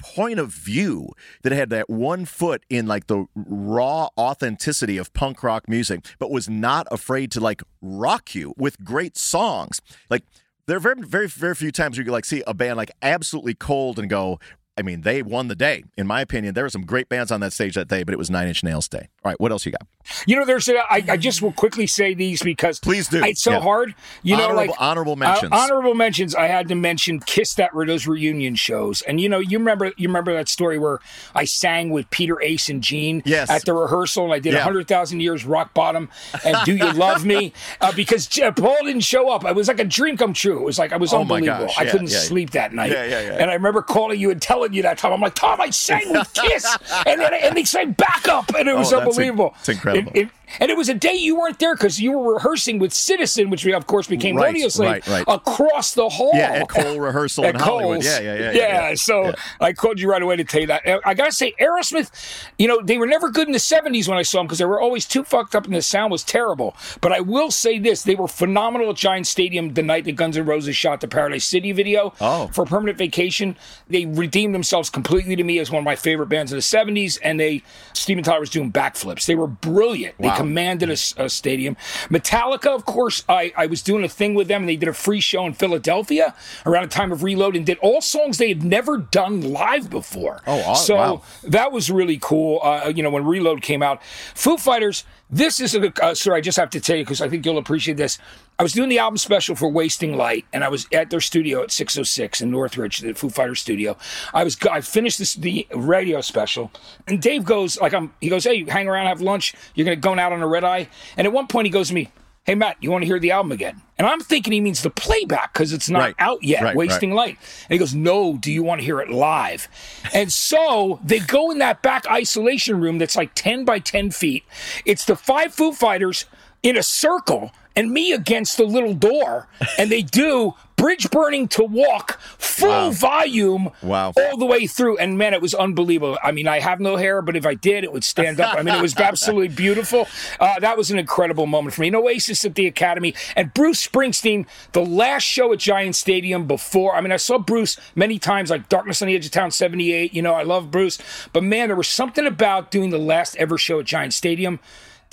point 0.04 0.38
of 0.38 0.52
view 0.52 1.08
that 1.42 1.52
had 1.52 1.70
that 1.70 1.88
one 1.88 2.26
foot 2.26 2.62
in 2.68 2.86
like 2.86 3.06
the 3.06 3.24
raw 3.34 4.08
authenticity 4.18 4.98
of 4.98 5.12
punk 5.14 5.42
rock 5.42 5.66
music, 5.66 6.04
but 6.18 6.30
was 6.30 6.46
not 6.46 6.86
afraid 6.90 7.30
to 7.32 7.40
like 7.40 7.62
rock 7.80 8.34
you 8.34 8.52
with 8.58 8.84
great 8.84 9.16
songs. 9.16 9.80
Like 10.10 10.24
there 10.66 10.76
are 10.76 10.80
very, 10.80 11.00
very, 11.00 11.26
very 11.26 11.54
few 11.54 11.72
times 11.72 11.96
you 11.96 12.04
like 12.04 12.26
see 12.26 12.42
a 12.46 12.52
band 12.52 12.76
like 12.76 12.90
absolutely 13.00 13.54
cold 13.54 13.98
and 13.98 14.10
go, 14.10 14.38
I 14.76 14.82
mean, 14.82 15.02
they 15.02 15.22
won 15.22 15.46
the 15.46 15.54
day. 15.54 15.84
In 15.96 16.06
my 16.06 16.20
opinion, 16.20 16.54
there 16.54 16.64
were 16.64 16.68
some 16.70 16.84
great 16.84 17.08
bands 17.08 17.30
on 17.30 17.38
that 17.40 17.52
stage 17.52 17.76
that 17.76 17.86
day, 17.86 18.02
but 18.02 18.12
it 18.12 18.16
was 18.16 18.28
Nine 18.28 18.48
Inch 18.48 18.64
Nails 18.64 18.88
Day. 18.88 19.08
All 19.24 19.30
right, 19.30 19.38
what 19.40 19.52
else 19.52 19.64
you 19.64 19.70
got? 19.72 19.86
You 20.26 20.34
know, 20.36 20.44
there's. 20.44 20.68
A, 20.68 20.78
I, 20.90 21.02
I 21.10 21.16
just 21.16 21.40
will 21.42 21.52
quickly 21.52 21.86
say 21.86 22.12
these 22.12 22.42
because 22.42 22.80
Please 22.80 23.06
do. 23.08 23.22
It's 23.24 23.40
so 23.42 23.52
Yeah. 23.52 23.60
hard. 23.60 23.94
You 24.24 24.36
know, 24.36 24.44
Honorable- 24.48 24.66
like 24.66 24.80
honorable 24.80 25.16
mentions. 25.16 25.52
Uh, 25.52 25.56
honorable 25.56 25.94
mentions. 25.94 26.34
I 26.34 26.48
had 26.48 26.66
to 26.68 26.74
mention 26.74 27.20
Kiss 27.20 27.54
that 27.54 27.70
those 27.74 28.06
reunion 28.08 28.56
shows, 28.56 29.00
and 29.02 29.20
you 29.20 29.28
know, 29.28 29.38
you 29.38 29.58
remember 29.58 29.92
you 29.96 30.08
remember 30.08 30.32
that 30.34 30.48
story 30.48 30.78
where 30.78 30.98
I 31.36 31.44
sang 31.44 31.90
with 31.90 32.10
Peter 32.10 32.42
Ace 32.42 32.68
and 32.68 32.82
Gene 32.82 33.22
Yes. 33.24 33.48
at 33.50 33.64
the 33.64 33.72
rehearsal, 33.74 34.24
and 34.24 34.34
I 34.34 34.40
did 34.40 34.54
a 34.54 34.56
Yeah. 34.58 34.62
hundred 34.64 34.88
thousand 34.88 35.20
years 35.20 35.44
rock 35.44 35.72
bottom 35.72 36.08
and 36.44 36.56
Do 36.64 36.74
You 36.76 36.92
Love 36.92 37.24
Me 37.24 37.52
uh, 37.80 37.92
because 37.92 38.26
Paul 38.56 38.76
didn't 38.84 39.02
show 39.02 39.30
up. 39.30 39.44
It 39.44 39.54
was 39.54 39.68
like 39.68 39.80
a 39.80 39.84
dream 39.84 40.16
come 40.16 40.32
true. 40.32 40.58
It 40.58 40.64
was 40.64 40.78
like 40.80 40.92
I 40.92 40.96
was 40.96 41.12
Oh 41.14 41.20
unbelievable. 41.20 41.66
gosh. 41.66 41.78
I 41.78 41.84
couldn't 41.86 42.10
yeah. 42.10 42.18
sleep 42.18 42.50
that 42.50 42.72
night. 42.74 42.90
Yeah, 42.90 43.04
yeah, 43.04 43.20
yeah. 43.20 43.36
And 43.40 43.50
I 43.50 43.54
remember 43.54 43.80
calling 43.80 44.18
you 44.18 44.30
and 44.30 44.42
telling 44.42 44.63
you 44.72 44.82
that 44.82 44.98
time. 44.98 45.12
I'm 45.12 45.20
like, 45.20 45.34
Tom, 45.34 45.60
I 45.60 45.70
sang 45.70 46.10
with 46.12 46.32
Kiss, 46.32 46.64
and 47.06 47.20
then 47.20 47.34
and 47.34 47.56
they 47.56 47.64
sang 47.64 47.92
backup, 47.92 48.54
and 48.54 48.68
it 48.68 48.72
oh, 48.72 48.78
was 48.78 48.92
Oh, 48.92 49.00
unbelievable. 49.00 49.54
it's 49.58 49.68
incredible. 49.68 50.12
It- 50.14 50.22
it- 50.22 50.28
and 50.60 50.70
it 50.70 50.76
was 50.76 50.88
a 50.88 50.94
day 50.94 51.14
you 51.14 51.36
weren't 51.36 51.58
there 51.58 51.74
because 51.74 52.00
you 52.00 52.12
were 52.18 52.34
rehearsing 52.34 52.78
with 52.78 52.92
Citizen, 52.92 53.50
which 53.50 53.64
we 53.64 53.72
of 53.72 53.86
course 53.86 54.06
became 54.06 54.36
Right, 54.36 54.54
Audioslave, 54.54 54.86
right, 54.86 55.06
right. 55.08 55.24
across 55.28 55.94
the 55.94 56.08
hall. 56.08 56.30
Yeah, 56.34 56.52
at 56.62 56.68
Cole 56.68 56.98
rehearsal 57.00 57.44
in 57.44 57.56
At 57.56 57.60
Hollywood. 57.62 57.96
Cole's. 58.02 58.06
Yeah, 58.06 58.20
yeah, 58.20 58.34
yeah, 58.34 58.50
Yeah, 58.52 58.88
yeah. 58.90 58.94
so 58.94 59.24
Yeah. 59.26 59.34
I 59.60 59.72
called 59.72 60.00
you 60.00 60.10
right 60.10 60.22
away 60.22 60.36
to 60.36 60.44
tell 60.44 60.60
you 60.60 60.66
that. 60.68 60.82
I 61.04 61.14
gotta 61.14 61.32
say, 61.32 61.54
Aerosmith, 61.60 62.10
you 62.58 62.68
know, 62.68 62.80
they 62.82 62.98
were 62.98 63.06
never 63.06 63.30
good 63.30 63.46
in 63.48 63.52
the 63.52 63.58
'70s 63.58 64.08
when 64.08 64.18
I 64.18 64.22
saw 64.22 64.38
them 64.38 64.46
because 64.46 64.58
they 64.58 64.64
were 64.64 64.80
always 64.80 65.06
too 65.06 65.24
fucked 65.24 65.54
up 65.54 65.64
and 65.66 65.74
the 65.74 65.82
sound 65.82 66.10
was 66.12 66.22
terrible. 66.24 66.76
But 67.00 67.12
I 67.12 67.20
will 67.20 67.50
say 67.50 67.78
this: 67.78 68.02
they 68.02 68.14
were 68.14 68.28
phenomenal 68.28 68.90
at 68.90 68.96
Giant 68.96 69.26
Stadium 69.26 69.74
the 69.74 69.82
night 69.82 70.04
that 70.04 70.12
Guns 70.16 70.36
N' 70.36 70.44
Roses 70.46 70.76
shot 70.76 71.00
the 71.00 71.08
Paradise 71.08 71.44
City 71.44 71.72
video 71.72 72.12
Oh. 72.20 72.48
for 72.52 72.64
Permanent 72.64 72.98
Vacation. 72.98 73.56
They 73.88 74.06
redeemed 74.06 74.54
themselves 74.54 74.90
completely 74.90 75.36
to 75.36 75.44
me 75.44 75.58
as 75.58 75.70
one 75.70 75.78
of 75.80 75.84
my 75.84 75.96
favorite 75.96 76.28
bands 76.28 76.52
of 76.52 76.56
the 76.56 76.62
'70s, 76.62 77.18
and 77.22 77.38
they 77.40 77.62
Steven 77.92 78.22
Tyler 78.24 78.40
was 78.40 78.50
doing 78.50 78.70
backflips. 78.72 79.26
They 79.26 79.34
were 79.34 79.46
brilliant. 79.46 80.16
They 80.18 80.28
Wow. 80.28 80.36
Commanded 80.44 80.90
a 80.90 81.28
stadium. 81.28 81.74
Metallica, 82.10 82.74
of 82.74 82.84
course, 82.84 83.24
I, 83.28 83.52
I 83.56 83.66
was 83.66 83.82
doing 83.82 84.04
a 84.04 84.08
thing 84.08 84.34
with 84.34 84.46
them, 84.48 84.62
and 84.62 84.68
they 84.68 84.76
did 84.76 84.88
a 84.88 84.92
free 84.92 85.20
show 85.20 85.46
in 85.46 85.54
Philadelphia 85.54 86.34
around 86.66 86.84
the 86.84 86.94
time 86.94 87.12
of 87.12 87.22
Reload, 87.22 87.56
and 87.56 87.64
did 87.64 87.78
all 87.78 88.00
songs 88.00 88.36
they 88.36 88.48
had 88.48 88.62
never 88.62 88.98
done 88.98 89.40
live 89.40 89.88
before. 89.88 90.42
Oh, 90.46 90.74
so 90.74 90.96
wow. 90.96 91.22
that 91.44 91.72
was 91.72 91.90
really 91.90 92.18
cool. 92.20 92.60
Uh, 92.62 92.92
you 92.94 93.02
know, 93.02 93.10
when 93.10 93.24
Reload 93.24 93.62
came 93.62 93.82
out, 93.82 94.02
Foo 94.34 94.58
Fighters. 94.58 95.04
This 95.30 95.58
is 95.58 95.74
a 95.74 95.92
uh, 96.04 96.14
sir. 96.14 96.34
I 96.34 96.40
just 96.40 96.58
have 96.58 96.70
to 96.70 96.80
tell 96.80 96.96
you 96.96 97.04
because 97.04 97.20
I 97.20 97.28
think 97.28 97.44
you'll 97.44 97.58
appreciate 97.58 97.96
this. 97.96 98.18
I 98.58 98.62
was 98.62 98.72
doing 98.72 98.88
the 98.88 99.00
album 99.00 99.16
special 99.18 99.56
for 99.56 99.68
Wasting 99.68 100.16
Light, 100.16 100.44
and 100.52 100.62
I 100.62 100.68
was 100.68 100.86
at 100.92 101.10
their 101.10 101.20
studio 101.20 101.62
at 101.64 101.72
606 101.72 102.40
in 102.40 102.50
Northridge, 102.52 102.98
the 102.98 103.12
Foo 103.12 103.28
Fighters 103.28 103.60
studio. 103.60 103.96
I 104.32 104.44
was 104.44 104.56
I 104.70 104.80
finished 104.80 105.18
this 105.18 105.34
the 105.34 105.66
radio 105.74 106.20
special, 106.20 106.70
and 107.08 107.20
Dave 107.20 107.44
goes 107.44 107.80
like 107.80 107.92
I'm. 107.92 108.12
He 108.20 108.28
goes, 108.28 108.44
"Hey, 108.44 108.54
you 108.54 108.66
hang 108.66 108.86
around, 108.88 109.06
have 109.06 109.20
lunch. 109.20 109.54
You're 109.74 109.84
gonna 109.84 109.96
go 109.96 110.16
out 110.16 110.32
on 110.32 110.40
a 110.40 110.46
red 110.46 110.62
eye." 110.62 110.88
And 111.16 111.26
at 111.26 111.32
one 111.32 111.48
point, 111.48 111.66
he 111.66 111.70
goes 111.72 111.88
to 111.88 111.94
me, 111.94 112.10
"Hey, 112.44 112.54
Matt, 112.54 112.76
you 112.80 112.92
want 112.92 113.02
to 113.02 113.06
hear 113.06 113.18
the 113.18 113.32
album 113.32 113.50
again?" 113.50 113.82
And 113.98 114.06
I'm 114.06 114.20
thinking 114.20 114.52
he 114.52 114.60
means 114.60 114.82
the 114.82 114.90
playback 114.90 115.52
because 115.52 115.72
it's 115.72 115.90
not 115.90 115.98
Right. 116.00 116.14
out 116.20 116.44
yet. 116.44 116.62
Right, 116.62 116.76
Wasting 116.76 117.12
Light. 117.12 117.38
And 117.68 117.74
he 117.74 117.78
goes, 117.78 117.94
No, 117.94 118.36
do 118.36 118.50
you 118.52 118.62
want 118.64 118.80
to 118.80 118.84
hear 118.84 118.98
it 119.00 119.08
live? 119.08 119.68
And 120.12 120.32
so 120.32 120.98
they 121.04 121.20
go 121.20 121.50
in 121.52 121.58
that 121.58 121.80
back 121.82 122.04
isolation 122.10 122.80
room 122.80 122.98
that's 122.98 123.14
like 123.16 123.30
10 123.34 123.64
by 123.64 123.78
10 123.78 124.10
feet. 124.10 124.42
It's 124.84 125.04
the 125.04 125.14
five 125.14 125.54
Foo 125.54 125.72
Fighters 125.72 126.26
in 126.62 126.76
a 126.76 126.82
circle 126.82 127.52
and 127.76 127.90
me 127.90 128.12
against 128.12 128.56
the 128.56 128.64
little 128.64 128.94
door. 128.94 129.48
And 129.78 129.90
they 129.90 130.02
do 130.02 130.54
Bridge 130.76 131.08
Burning 131.10 131.46
to 131.48 131.62
Walk, 131.64 132.18
full 132.36 132.68
Wow. 132.68 132.90
volume, 132.90 133.70
Wow. 133.82 134.12
all 134.16 134.36
the 134.36 134.44
way 134.44 134.66
through. 134.66 134.98
And 134.98 135.16
man, 135.16 135.32
it 135.32 135.40
was 135.40 135.54
unbelievable. 135.54 136.18
I 136.22 136.32
mean, 136.32 136.46
I 136.48 136.58
have 136.60 136.78
no 136.80 136.96
hair, 136.96 137.22
but 137.22 137.36
if 137.36 137.46
I 137.46 137.54
did, 137.54 137.84
it 137.84 137.92
would 137.92 138.04
stand 138.04 138.40
up. 138.40 138.56
I 138.58 138.62
mean, 138.62 138.74
it 138.74 138.82
was 138.82 138.96
absolutely 138.98 139.48
beautiful. 139.48 140.06
Uh, 140.40 140.58
that 140.60 140.76
was 140.76 140.90
an 140.90 140.98
incredible 140.98 141.46
moment 141.46 141.74
for 141.74 141.80
me. 141.82 141.86
And 141.88 141.96
Oasis 141.96 142.44
at 142.44 142.54
the 142.56 142.66
Academy 142.66 143.14
and 143.36 143.54
Bruce 143.54 143.86
Springsteen, 143.86 144.46
the 144.72 144.84
last 144.84 145.22
show 145.22 145.52
at 145.52 145.58
Giant 145.60 145.94
Stadium 145.96 146.46
before. 146.46 146.94
I 146.96 147.00
mean, 147.00 147.12
I 147.12 147.16
saw 147.18 147.38
Bruce 147.38 147.78
many 147.94 148.18
times, 148.18 148.50
like 148.50 148.68
Darkness 148.68 149.00
on 149.00 149.08
the 149.08 149.14
Edge 149.14 149.26
of 149.26 149.32
Town 149.32 149.50
78. 149.52 150.12
You 150.12 150.22
know, 150.22 150.34
I 150.34 150.42
love 150.42 150.70
Bruce. 150.70 150.98
But 151.32 151.44
man, 151.44 151.68
there 151.68 151.76
was 151.76 151.88
something 151.88 152.26
about 152.26 152.70
doing 152.70 152.90
the 152.90 152.98
last 152.98 153.36
ever 153.36 153.56
show 153.58 153.78
at 153.80 153.86
Giant 153.86 154.12
Stadium. 154.12 154.58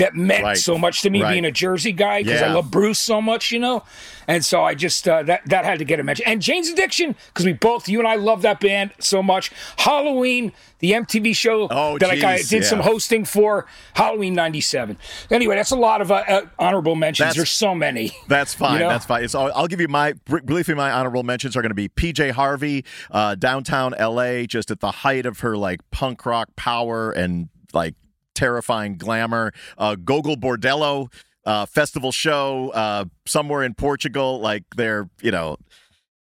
That 0.02 0.16
meant 0.16 0.44
Right. 0.44 0.58
so 0.58 0.78
much 0.78 1.02
to 1.04 1.10
me 1.10 1.22
Right. 1.24 1.32
being 1.32 1.46
a 1.46 1.52
Jersey 1.52 1.92
guy 1.92 2.24
because 2.24 2.42
I 2.42 2.52
love 2.52 2.70
Bruce 2.72 3.00
so 3.00 3.22
much, 3.22 3.52
you 3.52 3.60
know, 3.60 3.84
and 4.28 4.44
so 4.44 4.64
I 4.64 4.74
just 4.76 5.08
uh, 5.08 5.24
that 5.24 5.42
that 5.46 5.64
had 5.64 5.80
to 5.80 5.86
get 5.86 6.00
a 6.00 6.04
mention. 6.04 6.26
And 6.28 6.42
Jane's 6.42 6.70
Addiction 6.70 7.16
because 7.28 7.46
we 7.46 7.54
both 7.54 7.88
you 7.88 8.00
and 8.00 8.08
I 8.08 8.16
love 8.16 8.42
that 8.42 8.60
band 8.60 8.92
so 9.00 9.22
much. 9.24 9.52
Halloween, 9.78 10.52
the 10.80 10.92
MTV 10.94 11.36
show 11.36 11.68
Oh, 11.70 11.98
that 12.00 12.10
like, 12.10 12.24
I 12.24 12.38
geez, 12.38 12.50
did 12.50 12.66
some 12.66 12.80
hosting 12.80 13.26
for 13.26 13.68
Halloween 13.94 14.34
'97. 14.34 14.98
Anyway, 15.30 15.56
that's 15.56 15.72
a 15.72 15.76
lot 15.76 16.02
of 16.02 16.12
uh, 16.12 16.24
uh, 16.28 16.42
honorable 16.58 16.96
mentions. 16.96 17.20
That's- 17.26 17.36
There's 17.36 17.50
so 17.52 17.76
many. 17.76 18.12
That's 18.28 18.54
fine. 18.54 18.74
You 18.74 18.80
know? 18.80 18.90
That's 18.90 19.06
fine. 19.06 19.24
It's, 19.24 19.36
I'll, 19.36 19.52
I'll 19.54 19.68
give 19.68 19.82
you 19.82 19.88
my 19.88 20.14
briefly. 20.26 20.74
My 20.74 20.92
honorable 20.92 21.24
mentions 21.24 21.56
are 21.56 21.62
going 21.62 21.70
to 21.70 21.76
be 21.76 21.90
PJ 21.90 22.32
Harvey, 22.32 22.86
uh, 23.12 23.36
downtown 23.36 23.94
LA, 24.00 24.44
just 24.44 24.72
at 24.72 24.80
the 24.80 24.92
height 24.92 25.26
of 25.26 25.42
her 25.42 25.56
like 25.58 25.80
punk 25.92 26.26
rock 26.26 26.56
power 26.56 27.12
and 27.12 27.50
like 27.74 27.96
terrifying 28.36 28.98
glamour. 28.98 29.54
Uh, 29.78 29.96
Gogol 29.96 30.38
Bordello 30.38 31.12
uh, 31.46 31.66
festival 31.66 32.12
show 32.12 32.70
uh, 32.70 33.06
somewhere 33.26 33.64
in 33.64 33.74
Portugal. 33.74 34.40
Like 34.40 34.64
they're 34.76 35.10
you 35.22 35.32
know 35.32 35.58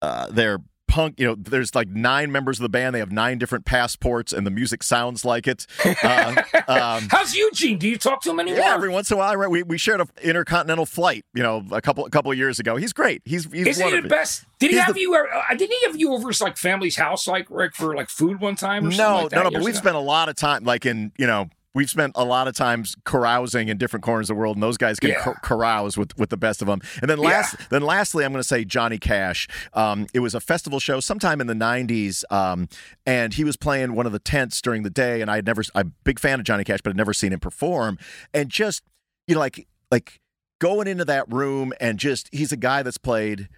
uh, 0.02 0.28
they're 0.30 0.58
punk. 0.88 1.18
You 1.18 1.26
know, 1.26 1.34
there's 1.36 1.74
like 1.74 1.88
nine 1.88 2.30
members 2.30 2.58
of 2.58 2.62
the 2.62 2.68
band. 2.68 2.94
They 2.94 3.00
have 3.00 3.10
nine 3.10 3.38
different 3.38 3.64
passports, 3.64 4.32
and 4.32 4.46
the 4.46 4.50
music 4.50 4.82
sounds 4.82 5.24
like 5.24 5.46
it. 5.48 5.66
Uh, 5.84 6.42
um, 6.68 7.08
How's 7.10 7.34
Eugene? 7.34 7.78
Do 7.78 7.88
you 7.88 7.96
talk 7.98 8.22
to 8.22 8.30
him 8.30 8.38
anymore? 8.40 8.60
yeah, 8.60 8.74
every 8.74 8.88
once 8.90 9.10
in 9.10 9.16
a 9.16 9.18
while, 9.18 9.34
right, 9.36 9.50
we, 9.50 9.62
we 9.62 9.78
shared 9.78 10.00
an 10.00 10.08
intercontinental 10.22 10.86
flight, 10.86 11.24
you 11.34 11.42
know, 11.42 11.64
a 11.72 11.80
couple 11.80 12.04
a 12.06 12.10
couple 12.10 12.30
of 12.30 12.38
years 12.38 12.58
ago. 12.58 12.76
He's 12.76 12.92
great. 12.92 13.22
He's 13.24 13.50
he's 13.52 13.66
Isn't 13.66 13.88
he 13.88 14.00
the 14.00 14.08
best? 14.08 14.44
Did 14.58 14.70
he 14.70 14.76
He's 14.76 14.84
have 14.84 14.94
the- 14.94 15.00
you? 15.00 15.14
Uh, 15.14 15.54
didn't 15.56 15.72
he 15.80 15.86
have 15.86 15.96
you 15.98 16.12
over 16.12 16.28
his 16.28 16.40
like 16.40 16.56
family's 16.56 16.96
house, 16.96 17.26
like 17.26 17.46
Rick, 17.50 17.74
for 17.74 17.94
like 17.96 18.08
food 18.08 18.40
one 18.40 18.54
time? 18.56 18.86
Or 18.86 18.90
something 18.92 18.98
No, 19.16 19.22
like 19.22 19.30
that 19.30 19.36
no, 19.36 19.42
no. 19.44 19.50
But 19.50 19.62
we've 19.62 19.74
ago? 19.74 19.78
spent 19.80 19.96
a 19.96 20.00
lot 20.00 20.28
of 20.28 20.36
time, 20.36 20.64
like 20.64 20.86
in 20.86 21.10
you 21.18 21.26
know, 21.26 21.48
we've 21.76 21.90
spent 21.90 22.12
a 22.16 22.24
lot 22.24 22.48
of 22.48 22.54
times 22.54 22.96
carousing 23.04 23.68
in 23.68 23.76
different 23.78 24.02
corners 24.02 24.28
of 24.28 24.34
the 24.34 24.40
world, 24.40 24.56
and 24.56 24.62
those 24.62 24.76
guys 24.76 24.98
can 24.98 25.10
Yeah. 25.10 25.22
ca- 25.22 25.34
carouse 25.42 25.96
with 25.96 26.16
with 26.18 26.30
the 26.30 26.36
best 26.36 26.60
of 26.62 26.66
them. 26.66 26.80
And 27.00 27.08
then 27.08 27.18
last, 27.18 27.54
then 27.70 27.82
lastly, 27.82 28.24
I'm 28.24 28.32
going 28.32 28.40
to 28.42 28.48
say 28.48 28.64
Johnny 28.64 28.98
Cash. 28.98 29.46
Um, 29.74 30.06
it 30.14 30.20
was 30.20 30.34
a 30.34 30.40
festival 30.40 30.80
show 30.80 30.98
sometime 31.00 31.40
in 31.40 31.46
the 31.46 31.54
'90s, 31.54 32.24
um, 32.32 32.68
and 33.04 33.34
he 33.34 33.44
was 33.44 33.56
playing 33.56 33.94
one 33.94 34.06
of 34.06 34.12
the 34.12 34.18
tents 34.18 34.60
during 34.60 34.82
the 34.82 34.90
day. 34.90 35.20
And 35.20 35.30
I 35.30 35.36
had 35.36 35.46
never, 35.46 35.62
I'm 35.74 35.88
a 35.88 35.90
big 36.04 36.18
fan 36.18 36.40
of 36.40 36.44
Johnny 36.46 36.64
Cash, 36.64 36.80
but 36.82 36.90
I'd 36.90 36.96
never 36.96 37.12
seen 37.14 37.32
him 37.32 37.40
perform. 37.40 37.98
And 38.34 38.48
just 38.50 38.82
you 39.28 39.34
know, 39.34 39.40
like 39.40 39.66
like 39.90 40.20
going 40.58 40.88
into 40.88 41.04
that 41.04 41.30
room 41.30 41.72
and 41.80 41.98
just 41.98 42.28
he's 42.32 42.50
a 42.50 42.56
guy 42.56 42.82
that's 42.82 42.98
played 42.98 43.48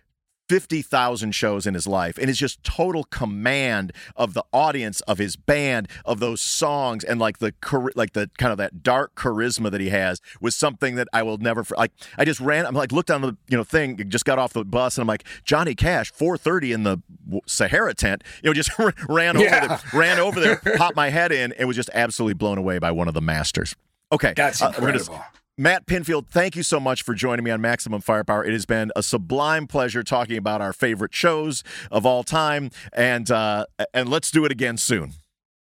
50,000 0.48 1.32
shows 1.32 1.66
in 1.66 1.74
his 1.74 1.86
life 1.86 2.18
and 2.18 2.28
his 2.28 2.38
just 2.38 2.62
total 2.64 3.04
command 3.04 3.92
of 4.16 4.34
the 4.34 4.42
audience 4.52 5.00
of 5.02 5.18
his 5.18 5.36
band 5.36 5.88
of 6.04 6.20
those 6.20 6.40
songs 6.40 7.04
and 7.04 7.20
like 7.20 7.38
the 7.38 7.54
like 7.94 8.12
the 8.14 8.30
kind 8.38 8.50
of 8.52 8.58
that 8.58 8.82
dark 8.82 9.14
charisma 9.14 9.70
that 9.70 9.80
he 9.80 9.90
has 9.90 10.20
was 10.40 10.56
something 10.56 10.94
that 10.96 11.06
I 11.12 11.22
will 11.22 11.38
never 11.38 11.64
like 11.76 11.92
I 12.16 12.24
just 12.24 12.40
ran 12.40 12.66
I'm 12.66 12.74
like 12.74 12.92
looked 12.92 13.10
on 13.10 13.20
the 13.20 13.36
you 13.48 13.56
know 13.56 13.64
thing 13.64 14.02
just 14.08 14.24
got 14.24 14.38
off 14.38 14.52
the 14.52 14.64
bus 14.64 14.96
and 14.96 15.02
I'm 15.02 15.08
like 15.08 15.24
Johnny 15.44 15.74
Cash 15.74 16.12
4:30 16.12 16.74
in 16.74 16.82
the 16.82 16.98
Sahara 17.46 17.94
tent 17.94 18.24
you 18.42 18.50
know 18.50 18.54
just 18.54 18.70
ran 19.08 19.36
over 19.36 19.44
Yeah. 19.44 19.66
there, 19.66 19.80
ran 20.00 20.18
over 20.18 20.40
there 20.40 20.56
popped 20.76 20.96
my 20.96 21.10
head 21.10 21.30
in 21.32 21.52
and 21.52 21.68
was 21.68 21.76
just 21.76 21.90
absolutely 21.94 22.34
blown 22.34 22.58
away 22.58 22.78
by 22.78 22.90
one 22.90 23.06
of 23.08 23.14
the 23.14 23.20
masters. 23.22 23.74
Okay. 24.10 24.32
That's 24.36 24.62
uh, 24.62 24.68
we're 24.78 24.86
gonna- 24.86 24.98
incredible. 24.98 25.24
Matt 25.60 25.86
Pinfield, 25.86 26.28
thank 26.28 26.54
you 26.54 26.62
so 26.62 26.78
much 26.78 27.02
for 27.02 27.14
joining 27.14 27.44
me 27.44 27.50
on 27.50 27.60
Maximum 27.60 28.00
Firepower. 28.00 28.44
It 28.44 28.52
has 28.52 28.64
been 28.64 28.92
a 28.94 29.02
sublime 29.02 29.66
pleasure 29.66 30.04
talking 30.04 30.36
about 30.36 30.60
our 30.60 30.72
favorite 30.72 31.12
shows 31.12 31.64
of 31.90 32.06
all 32.06 32.22
time, 32.22 32.70
and 32.92 33.28
uh, 33.28 33.66
and 33.92 34.08
let's 34.08 34.30
do 34.30 34.44
it 34.44 34.52
again 34.52 34.76
soon. 34.76 35.14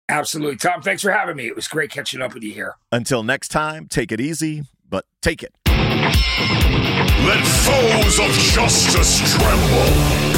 Absolutely. 0.09 0.57
Tom, 0.57 0.81
thanks 0.81 1.01
for 1.01 1.11
having 1.11 1.37
me. 1.37 1.47
It 1.47 1.55
was 1.55 1.69
great 1.69 1.91
catching 1.91 2.21
up 2.21 2.33
with 2.33 2.43
you 2.43 2.51
here. 2.51 2.75
Until 2.91 3.23
next 3.23 3.47
time, 3.47 3.87
take 3.87 4.11
it 4.11 4.19
easy, 4.19 4.65
but 4.89 5.05
take 5.21 5.41
it. 5.41 5.55
Let 5.65 7.41
foes 7.47 8.19
of 8.19 8.29
justice 8.51 9.33
tremble. 9.33 9.85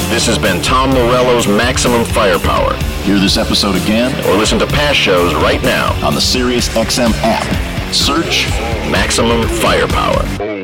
This 0.08 0.24
has 0.26 0.38
been 0.38 0.62
Tom 0.62 0.90
Morello's 0.90 1.48
Maximum 1.48 2.04
Firepower. 2.04 2.76
Hear 3.02 3.18
this 3.18 3.36
episode 3.36 3.74
again 3.74 4.14
or 4.28 4.38
listen 4.38 4.60
to 4.60 4.68
past 4.68 5.00
shows 5.00 5.34
right 5.34 5.60
now 5.64 5.92
on 6.06 6.14
the 6.14 6.20
SiriusXM 6.20 7.10
app. 7.24 7.77
Search 7.92 8.48
Maximum 8.90 9.48
Firepower. 9.48 10.57